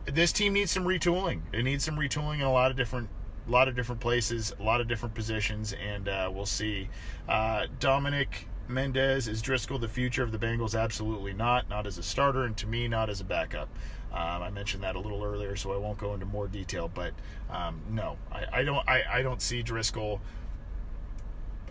this 0.06 0.32
team 0.32 0.54
needs 0.54 0.72
some 0.72 0.86
retooling 0.86 1.42
it 1.52 1.64
needs 1.64 1.84
some 1.84 1.98
retooling 1.98 2.36
in 2.36 2.42
a 2.42 2.52
lot 2.52 2.72
of 2.72 2.78
different 2.78 3.10
a 3.48 3.52
lot 3.52 3.68
of 3.68 3.76
different 3.76 4.00
places 4.00 4.54
a 4.60 4.64
lot 4.64 4.80
of 4.80 4.88
different 4.88 5.14
positions 5.14 5.74
and 5.74 6.08
uh, 6.08 6.30
we'll 6.34 6.46
see 6.46 6.90
uh, 7.28 7.66
dominic 7.80 8.48
mendez 8.68 9.28
is 9.28 9.42
driskel 9.42 9.82
the 9.82 9.88
future 9.88 10.24
of 10.24 10.32
the 10.32 10.38
bengals 10.38 10.80
absolutely 10.80 11.34
not 11.34 11.68
not 11.70 11.86
as 11.86 11.98
a 11.98 12.04
starter 12.04 12.46
and 12.46 12.56
to 12.56 12.66
me 12.66 12.88
not 12.88 13.10
as 13.10 13.20
a 13.20 13.26
backup 13.26 13.68
um, 14.12 14.42
I 14.42 14.50
mentioned 14.50 14.84
that 14.84 14.96
a 14.96 15.00
little 15.00 15.24
earlier, 15.24 15.56
so 15.56 15.72
I 15.72 15.78
won't 15.78 16.00
go 16.00 16.16
into 16.16 16.26
more 16.26 16.48
detail. 16.48 16.90
But 16.92 17.14
um, 17.50 17.80
no, 17.92 18.18
I, 18.32 18.46
I 18.52 18.64
don't. 18.64 18.88
I, 18.90 19.04
I 19.08 19.22
don't 19.22 19.42
see 19.42 19.62
Driskel 19.62 20.20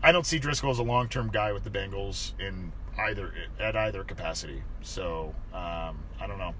I 0.03 0.13
don't 0.13 0.27
see 0.27 0.39
Driskel 0.39 0.71
as 0.71 0.79
a 0.79 0.83
long 0.83 1.09
term 1.09 1.29
guy 1.31 1.53
with 1.53 1.65
the 1.65 1.71
Bengals 1.71 2.39
in 2.41 2.73
either 2.99 3.33
at 3.61 3.77
either 3.77 4.05
capacity. 4.05 4.63
So 4.83 5.35
um, 5.53 5.99
I 6.21 6.27
don't 6.27 6.39
know. 6.39 6.55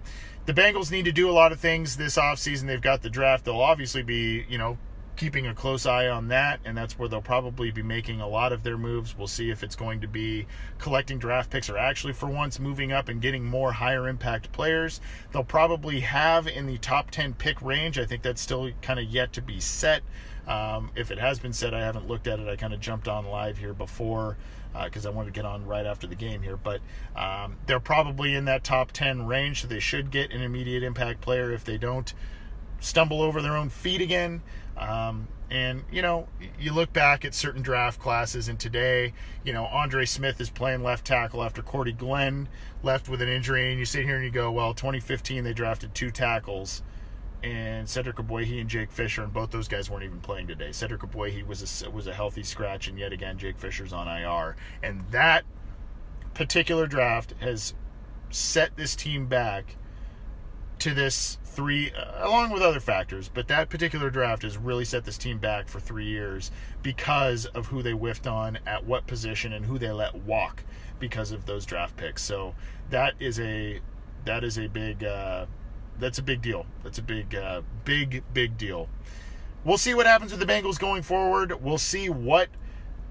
The 0.47 0.55
Bengals 0.55 0.91
need 0.91 1.05
to 1.05 1.13
do 1.13 1.29
a 1.29 1.33
lot 1.33 1.53
of 1.53 1.61
things 1.61 1.97
this 1.97 2.17
offseason. 2.17 2.67
They've 2.67 2.81
got 2.81 3.03
the 3.03 3.11
draft. 3.11 3.45
They'll 3.45 3.61
obviously 3.61 4.03
be, 4.03 4.47
you 4.49 4.57
know, 4.57 4.79
keeping 5.19 5.49
a 5.49 5.55
close 5.55 5.85
eye 5.85 6.09
on 6.09 6.29
that, 6.29 6.61
and 6.65 6.77
that's 6.77 6.97
where 6.97 7.09
they'll 7.09 7.21
probably 7.21 7.73
be 7.73 7.83
making 7.83 8.21
a 8.21 8.29
lot 8.29 8.53
of 8.53 8.63
their 8.63 8.79
moves. 8.79 9.19
We'll 9.19 9.27
see 9.27 9.51
if 9.51 9.65
it's 9.65 9.75
going 9.75 10.01
to 10.01 10.09
be 10.09 10.47
collecting 10.79 11.19
draft 11.19 11.51
picks 11.51 11.69
or 11.69 11.77
actually, 11.77 12.13
for 12.13 12.27
once, 12.27 12.61
moving 12.61 12.93
up 12.93 13.09
and 13.09 13.21
getting 13.21 13.45
more 13.45 13.73
higher 13.73 14.09
impact 14.09 14.53
players. 14.53 15.01
They'll 15.33 15.45
probably 15.45 16.01
have 16.01 16.47
in 16.47 16.67
the 16.67 16.79
top 16.79 17.11
10 17.11 17.35
pick 17.35 17.61
range. 17.61 17.99
I 17.99 18.07
think 18.07 18.23
that's 18.23 18.41
still 18.41 18.71
kind 18.81 19.01
of 19.01 19.07
yet 19.07 19.33
to 19.35 19.43
be 19.43 19.59
set. 19.59 20.03
Um, 20.49 20.91
if 20.97 21.11
it 21.11 21.19
has 21.19 21.39
been 21.39 21.53
said, 21.53 21.75
I 21.75 21.81
haven't 21.81 22.09
looked 22.09 22.27
at 22.27 22.41
it. 22.41 22.49
I 22.49 22.57
kind 22.57 22.73
of 22.73 22.81
jumped 22.81 23.07
on 23.07 23.27
live 23.27 23.59
here 23.59 23.75
before 23.75 24.39
because 24.85 25.05
uh, 25.05 25.11
I 25.11 25.13
wanted 25.13 25.35
to 25.35 25.39
get 25.39 25.45
on 25.45 25.67
right 25.67 25.85
after 25.85 26.07
the 26.07 26.15
game 26.15 26.43
here. 26.43 26.57
But 26.57 26.81
um, 27.15 27.57
they're 27.67 27.79
probably 27.81 28.35
in 28.35 28.47
that 28.47 28.65
top 28.65 28.93
10 28.93 29.27
range, 29.27 29.63
so 29.63 29.69
they 29.69 29.81
should 29.81 30.11
get 30.11 30.33
an 30.33 30.41
immediate 30.41 30.83
impact 30.83 31.21
player 31.21 31.53
if 31.53 31.65
they 31.65 31.77
don't 31.77 32.15
stumble 32.81 33.21
over 33.21 33.43
their 33.43 33.57
own 33.57 33.69
feet 33.69 34.01
again. 34.01 34.43
Um, 34.77 35.29
and, 35.51 35.85
you 35.91 36.03
know, 36.03 36.29
you 36.59 36.73
look 36.73 36.93
back 36.93 37.25
at 37.25 37.35
certain 37.35 37.63
draft 37.63 38.01
classes, 38.01 38.49
and 38.49 38.59
today, 38.59 39.13
you 39.45 39.53
know, 39.53 39.67
Andre 39.67 40.05
Smith 40.07 40.41
is 40.41 40.51
playing 40.51 40.83
left 40.83 41.07
tackle 41.07 41.43
after 41.43 41.63
Cordy 41.63 41.93
Glenn 41.93 42.49
left 42.83 43.09
with 43.09 43.21
an 43.21 43.29
injury. 43.29 43.71
And 43.71 43.79
you 43.79 43.85
sit 43.85 44.05
here 44.05 44.17
and 44.17 44.25
you 44.25 44.31
go, 44.31 44.51
well, 44.51 44.73
2015, 44.73 45.45
they 45.45 45.53
drafted 45.53 45.95
two 45.95 46.11
tackles 46.11 46.83
and 47.43 47.89
Cedric 47.89 48.17
Ogbuehi 48.17 48.61
and 48.61 48.69
Jake 48.69 48.91
Fisher, 48.91 49.23
and 49.23 49.33
both 49.33 49.51
those 49.51 49.69
guys 49.69 49.89
weren't 49.89 50.05
even 50.05 50.21
playing 50.21 50.49
today. 50.49 50.73
Cedric 50.73 51.03
Ogbuehi 51.03 51.47
was 51.47 51.83
a, 51.83 51.91
was 51.91 52.07
a 52.07 52.15
healthy 52.15 52.43
scratch, 52.43 52.89
and 52.89 52.99
yet 52.99 53.13
again, 53.13 53.39
Jake 53.39 53.59
Fisher's 53.59 53.93
on 53.93 54.09
IR. 54.09 54.57
And 54.83 55.03
that 55.11 55.45
particular 56.35 56.87
draft 56.87 57.35
has 57.41 57.75
set 58.31 58.77
this 58.77 58.97
team 58.97 59.27
back 59.27 59.77
to 60.81 60.95
this 60.95 61.39
three, 61.45 61.91
uh, 61.93 62.27
along 62.27 62.51
with 62.51 62.63
other 62.63 62.81
factors, 62.81 63.29
but 63.33 63.49
that 63.49 63.69
particular 63.69 64.11
draft 64.11 64.43
has 64.43 64.57
really 64.57 64.85
set 64.85 65.05
this 65.05 65.19
team 65.19 65.39
back 65.39 65.69
for 65.69 65.81
three 65.81 66.07
years 66.07 66.51
because 66.83 67.47
of 67.47 67.67
who 67.67 67.83
they 67.83 67.93
whiffed 67.93 68.27
on 68.27 68.59
at 68.67 68.85
what 68.85 69.07
position 69.07 69.53
and 69.53 69.67
who 69.67 69.79
they 69.79 69.91
let 69.91 70.15
walk 70.15 70.63
because 71.01 71.33
of 71.33 71.47
those 71.47 71.67
draft 71.67 71.97
picks. 71.97 72.23
So 72.23 72.55
that 72.91 73.15
is 73.19 73.41
a 73.41 73.81
that 74.25 74.45
is 74.45 74.59
a 74.59 74.67
big. 74.69 75.05
Uh, 75.05 75.47
that's 75.99 76.19
a 76.19 76.23
big 76.23 76.43
deal. 76.43 76.67
That's 76.83 76.99
a 76.99 77.03
big, 77.03 77.35
uh, 77.35 77.63
big, 77.85 78.23
big 78.33 78.57
deal. 78.59 78.89
We'll 79.65 79.79
see 79.79 79.95
what 79.95 80.07
happens 80.07 80.31
with 80.31 80.41
the 80.41 80.47
Bengals 80.47 80.79
going 80.79 81.03
forward. 81.03 81.63
We'll 81.63 81.79
see 81.79 82.09
what 82.09 82.49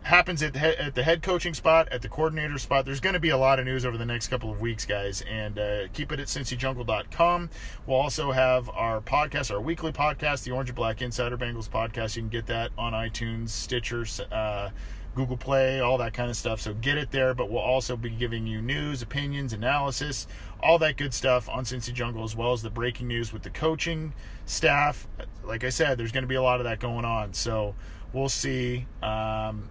happens 0.04 0.42
at 0.42 0.54
the, 0.54 0.60
head, 0.60 0.76
at 0.76 0.96
the 0.96 1.04
head 1.04 1.22
coaching 1.22 1.54
spot, 1.54 1.90
at 1.90 2.02
the 2.02 2.08
coordinator 2.08 2.58
spot. 2.58 2.86
There's 2.86 3.02
going 3.02 3.14
to 3.14 3.20
be 3.20 3.30
a 3.30 3.38
lot 3.38 3.60
of 3.60 3.66
news 3.66 3.86
over 3.86 3.98
the 3.98 4.06
next 4.06 4.30
couple 4.30 4.50
of 4.50 4.62
weeks, 4.62 4.86
guys, 4.86 5.22
and 5.30 5.60
uh, 5.60 5.88
keep 5.94 6.12
it 6.12 6.20
at 6.20 6.28
cincyjungle.com. 6.28 7.50
We'll 7.86 7.98
also 7.98 8.32
have 8.32 8.70
our 8.70 9.02
podcast, 9.02 9.52
our 9.52 9.60
weekly 9.60 9.92
podcast, 9.92 10.44
the 10.44 10.52
Orange 10.52 10.70
and 10.70 10.76
Black 10.76 11.02
Insider 11.02 11.38
Bengals 11.38 11.70
podcast. 11.70 12.16
You 12.16 12.22
can 12.24 12.30
get 12.30 12.46
that 12.48 12.72
on 12.78 12.94
iTunes, 12.94 13.50
Stitcher, 13.50 14.06
uh, 14.32 14.70
Google 15.18 15.36
Play, 15.36 15.80
all 15.80 15.98
that 15.98 16.14
kind 16.14 16.30
of 16.30 16.38
stuff. 16.38 16.62
So 16.62 16.76
get 16.76 16.96
it 16.96 17.10
there, 17.10 17.34
but 17.34 17.50
we'll 17.50 17.60
also 17.60 17.98
be 17.98 18.12
giving 18.12 18.46
you 18.46 18.62
news, 18.62 19.02
opinions, 19.02 19.52
analysis, 19.52 20.28
all 20.62 20.78
that 20.78 20.96
good 20.96 21.12
stuff 21.12 21.50
on 21.50 21.64
Cincy 21.64 21.92
Jungle, 21.92 22.24
as 22.24 22.36
well 22.36 22.54
as 22.54 22.62
the 22.62 22.70
breaking 22.70 23.08
news 23.08 23.34
with 23.34 23.42
the 23.42 23.50
coaching 23.50 24.14
staff. 24.46 25.08
Like 25.44 25.64
I 25.64 25.70
said, 25.70 25.98
there's 25.98 26.12
going 26.12 26.22
to 26.22 26.28
be 26.28 26.36
a 26.36 26.42
lot 26.42 26.60
of 26.60 26.66
that 26.66 26.80
going 26.80 27.04
on. 27.04 27.34
So 27.34 27.74
we'll 28.14 28.30
see 28.30 28.86
um, 29.02 29.68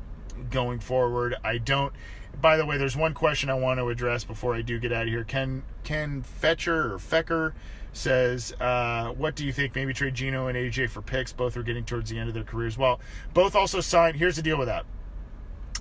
going 0.50 0.80
forward. 0.80 1.36
I 1.44 1.58
don't. 1.58 1.92
By 2.40 2.56
the 2.56 2.66
way, 2.66 2.76
there's 2.76 2.96
one 2.96 3.14
question 3.14 3.48
I 3.48 3.54
want 3.54 3.78
to 3.78 3.88
address 3.88 4.24
before 4.24 4.52
I 4.52 4.62
do 4.62 4.80
get 4.80 4.92
out 4.92 5.04
of 5.04 5.08
here. 5.08 5.22
Ken 5.22 5.62
Ken 5.84 6.22
Fetcher 6.22 6.92
or 6.92 6.98
Fecker 6.98 7.52
says, 7.92 8.52
uh, 8.60 9.10
"What 9.10 9.36
do 9.36 9.46
you 9.46 9.52
think? 9.52 9.76
Maybe 9.76 9.94
trade 9.94 10.14
Geno 10.14 10.48
and 10.48 10.58
AJ 10.58 10.90
for 10.90 11.02
picks. 11.02 11.32
Both 11.32 11.56
are 11.56 11.62
getting 11.62 11.84
towards 11.84 12.10
the 12.10 12.18
end 12.18 12.28
of 12.28 12.34
their 12.34 12.44
careers. 12.44 12.76
Well, 12.76 13.00
both 13.32 13.54
also 13.54 13.80
signed. 13.80 14.16
Here's 14.16 14.34
the 14.34 14.42
deal 14.42 14.58
with 14.58 14.66
that. 14.66 14.84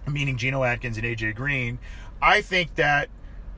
Meaning 0.07 0.37
Geno 0.37 0.63
Atkins 0.63 0.97
and 0.97 1.05
AJ 1.05 1.35
Green. 1.35 1.79
I 2.21 2.41
think 2.41 2.75
that." 2.75 3.09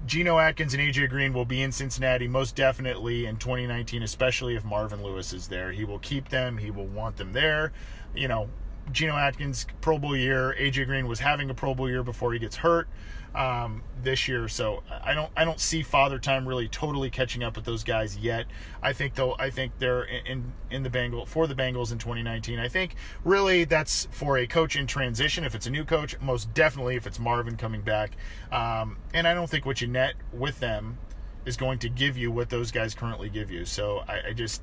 Geno 0.06 0.38
Atkins 0.38 0.76
and 0.76 0.82
AJ 0.82 1.10
Green 1.10 1.34
will 1.34 1.44
be 1.44 1.62
in 1.62 1.72
Cincinnati 1.72 2.28
most 2.28 2.56
definitely 2.56 3.26
in 3.26 3.38
2019, 3.38 4.04
especially 4.04 4.56
if 4.56 4.64
Marvin 4.64 5.04
Lewis 5.04 5.34
is 5.34 5.48
there. 5.48 5.72
He 5.72 5.84
will 5.84 5.98
keep 6.00 6.30
them. 6.30 6.60
He 6.60 6.70
will 6.70 6.86
want 6.86 7.18
them 7.18 7.34
there. 7.34 7.74
You 8.16 8.28
know, 8.28 8.50
Geno 8.92 9.16
Atkins 9.16 9.66
Pro 9.82 9.98
Bowl 9.98 10.16
year. 10.16 10.56
AJ 10.60 10.88
Green 10.88 11.08
was 11.08 11.20
having 11.20 11.50
a 11.50 11.54
Pro 11.54 11.74
Bowl 11.74 11.90
year 11.90 12.04
before 12.04 12.34
he 12.34 12.40
gets 12.40 12.58
hurt 12.58 12.88
um, 13.36 13.84
this 14.04 14.28
year. 14.28 14.48
So 14.48 14.84
I 15.04 15.14
don't 15.14 15.32
I 15.38 15.46
don't 15.46 15.60
see 15.60 15.84
Father 15.84 16.20
Time 16.20 16.48
really 16.48 16.68
totally 16.68 17.10
catching 17.10 17.44
up 17.44 17.56
with 17.56 17.66
those 17.66 17.84
guys 17.84 18.18
yet. 18.18 18.46
I 18.82 18.94
think 18.94 19.16
though 19.16 19.36
I 19.38 19.50
think 19.50 19.74
they're 19.80 20.04
in 20.04 20.54
in 20.72 20.84
the 20.84 20.90
Bengal 20.90 21.26
for 21.26 21.48
the 21.48 21.56
Bengals 21.56 21.92
in 21.92 22.00
2019. 22.00 22.60
I 22.60 22.68
think 22.68 22.96
really 23.24 23.64
that's 23.64 24.08
for 24.12 24.38
a 24.38 24.48
coach 24.48 24.76
in 24.76 24.88
transition. 24.88 25.44
If 25.44 25.56
it's 25.56 25.68
a 25.68 25.72
new 25.72 25.86
coach, 25.86 26.20
most 26.20 26.54
definitely 26.54 26.96
if 26.96 27.06
it's 27.06 27.20
Marvin 27.20 27.58
coming 27.58 27.82
back. 27.82 28.18
Um, 28.52 28.98
and 29.14 29.28
I 29.28 29.34
don't 29.34 29.50
think 29.50 29.66
what 29.66 29.82
you 29.82 29.88
net 29.88 30.16
with 30.34 30.60
them 30.60 30.98
is 31.46 31.56
going 31.56 31.80
to 31.80 31.90
give 31.90 32.18
you 32.18 32.32
what 32.32 32.50
those 32.50 32.72
guys 32.72 32.94
currently 32.94 33.30
give 33.30 33.50
you. 33.50 33.66
So 33.66 34.04
I, 34.08 34.30
I 34.30 34.34
just 34.34 34.62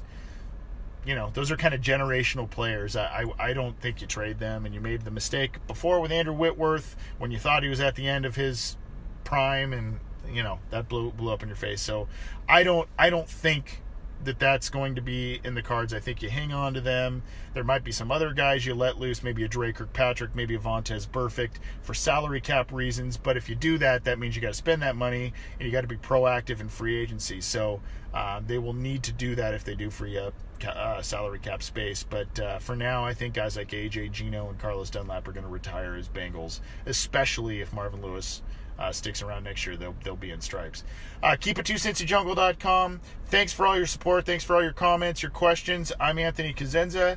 you 1.07 1.15
know, 1.15 1.31
those 1.35 1.51
are 1.51 1.57
kind 1.57 1.75
of 1.75 1.81
generational 1.81 2.49
players. 2.49 2.97
I, 2.97 3.25
I, 3.39 3.51
I 3.51 3.53
don't 3.53 3.79
think 3.81 4.01
you 4.01 4.07
trade 4.07 4.39
them, 4.39 4.65
and 4.65 4.75
you 4.75 4.81
made 4.81 5.03
the 5.03 5.11
mistake 5.11 5.65
before 5.67 6.01
with 6.01 6.11
Andrew 6.11 6.35
Whitworth 6.35 6.97
when 7.19 7.31
you 7.31 7.39
thought 7.39 7.63
he 7.63 7.69
was 7.69 7.81
at 7.81 7.95
the 7.95 8.09
end 8.09 8.25
of 8.25 8.37
his 8.37 8.77
prime, 9.25 9.73
and 9.73 10.01
you 10.31 10.43
know 10.43 10.59
that 10.71 10.89
blew 10.89 11.11
blew 11.11 11.33
up 11.33 11.43
in 11.43 11.49
your 11.49 11.57
face. 11.57 11.83
So 11.83 12.09
I 12.49 12.63
don't 12.63 12.89
I 12.99 13.11
don't 13.11 13.29
think 13.29 13.83
that 14.25 14.39
that's 14.39 14.69
going 14.69 14.95
to 14.95 15.03
be 15.03 15.41
in 15.45 15.55
the 15.55 15.63
cards. 15.63 15.95
I 15.95 16.01
think 16.01 16.23
you 16.23 16.31
hang 16.31 16.53
on 16.53 16.75
to 16.75 16.81
them. 16.81 17.23
There 17.53 17.65
might 17.65 17.85
be 17.85 17.93
some 17.93 18.11
other 18.11 18.33
guys 18.33 18.67
you 18.67 18.75
let 18.75 18.99
loose, 18.99 19.23
maybe 19.23 19.45
a 19.45 19.49
Dre 19.49 19.73
Kirkpatrick, 19.73 20.35
maybe 20.35 20.55
a 20.55 20.59
Vontaze 20.59 21.09
Burfict 21.09 21.57
for 21.83 21.95
salary 21.95 22.41
cap 22.41 22.73
reasons. 22.73 23.17
But 23.17 23.37
if 23.37 23.49
you 23.49 23.55
do 23.55 23.79
that, 23.79 24.05
that 24.05 24.19
means 24.19 24.37
you 24.37 24.43
got 24.43 24.49
to 24.49 24.55
spend 24.55 24.83
that 24.83 24.97
money 24.97 25.33
and 25.59 25.67
you 25.67 25.73
got 25.73 25.83
to 25.83 25.87
be 25.87 25.97
proactive 25.97 26.61
in 26.61 26.69
free 26.69 26.97
agency. 26.97 27.41
So 27.41 27.81
uh, 28.13 28.41
they 28.47 28.59
will 28.59 28.75
need 28.75 29.03
to 29.05 29.13
do 29.13 29.35
that 29.35 29.55
if 29.55 29.65
they 29.65 29.75
do 29.75 29.91
free 29.91 30.19
up 30.19 30.35
uh, 30.65 31.03
salary 31.03 31.39
cap 31.39 31.63
space. 31.63 32.05
But 32.09 32.39
uh, 32.39 32.59
for 32.59 32.77
now, 32.77 33.05
I 33.05 33.15
think 33.15 33.35
guys 33.35 33.57
like 33.57 33.71
AJ 33.71 34.13
Geno 34.13 34.49
and 34.49 34.59
Carlos 34.59 34.91
Dunlap 34.91 35.27
are 35.29 35.33
going 35.33 35.45
to 35.45 35.51
retire 35.51 35.95
as 35.97 36.09
Bengals, 36.09 36.61
especially 36.87 37.61
if 37.61 37.73
Marvin 37.73 38.03
Lewis 38.03 38.43
uh, 38.79 38.93
sticks 38.93 39.23
around 39.23 39.45
next 39.45 39.67
year. 39.67 39.77
They'll, 39.77 39.95
they'll 40.03 40.17
be 40.17 40.31
in 40.31 40.41
stripes. 40.41 40.85
Uh, 41.23 41.37
keep 41.39 41.59
it 41.59 41.67
to 41.67 41.75
cincyjungle.com. 41.75 43.01
Thanks 43.27 43.53
for 43.53 43.67
all 43.67 43.77
your 43.77 43.87
support. 43.87 44.27
Thanks 44.27 44.45
for 44.45 44.57
all 44.57 44.63
your 44.63 44.73
comments, 44.73 45.23
your 45.23 45.31
questions. 45.31 45.93
I'm 46.01 46.19
Anthony 46.19 46.53
Cosenza, 46.53 47.17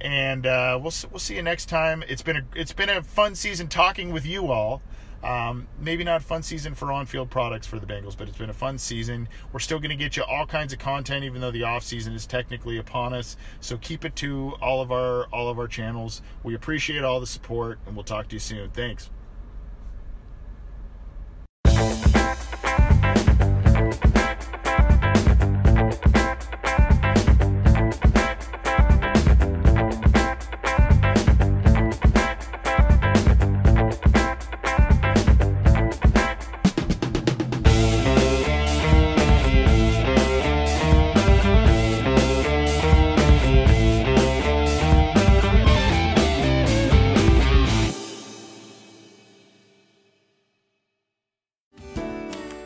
And 0.00 0.46
uh, 0.46 0.78
we'll 0.80 0.92
we'll 1.10 1.18
see 1.18 1.36
you 1.36 1.42
next 1.42 1.66
time. 1.68 2.02
It's 2.08 2.22
been 2.22 2.36
a 2.36 2.42
it's 2.54 2.72
been 2.72 2.90
a 2.90 3.02
fun 3.02 3.34
season 3.34 3.68
talking 3.68 4.12
with 4.12 4.26
you 4.26 4.50
all. 4.50 4.82
Um, 5.22 5.68
maybe 5.78 6.02
not 6.02 6.22
fun 6.22 6.42
season 6.42 6.74
for 6.74 6.90
on-field 6.90 7.28
products 7.28 7.66
for 7.66 7.78
the 7.78 7.84
Bengals, 7.84 8.16
but 8.16 8.26
it's 8.26 8.38
been 8.38 8.48
a 8.48 8.54
fun 8.54 8.78
season. 8.78 9.28
We're 9.52 9.58
still 9.60 9.78
going 9.78 9.90
to 9.90 9.96
get 9.96 10.16
you 10.16 10.22
all 10.22 10.46
kinds 10.46 10.72
of 10.72 10.78
content, 10.78 11.24
even 11.24 11.42
though 11.42 11.50
the 11.50 11.64
off 11.64 11.82
season 11.82 12.14
is 12.14 12.24
technically 12.24 12.78
upon 12.78 13.12
us. 13.12 13.36
So 13.60 13.76
keep 13.76 14.06
it 14.06 14.16
to 14.16 14.54
all 14.62 14.80
of 14.80 14.90
our 14.90 15.24
all 15.26 15.48
of 15.48 15.58
our 15.58 15.68
channels. 15.68 16.22
We 16.42 16.54
appreciate 16.54 17.04
all 17.04 17.20
the 17.20 17.26
support, 17.26 17.78
and 17.86 17.94
we'll 17.94 18.04
talk 18.04 18.28
to 18.28 18.36
you 18.36 18.40
soon. 18.40 18.70
Thanks. 18.70 19.10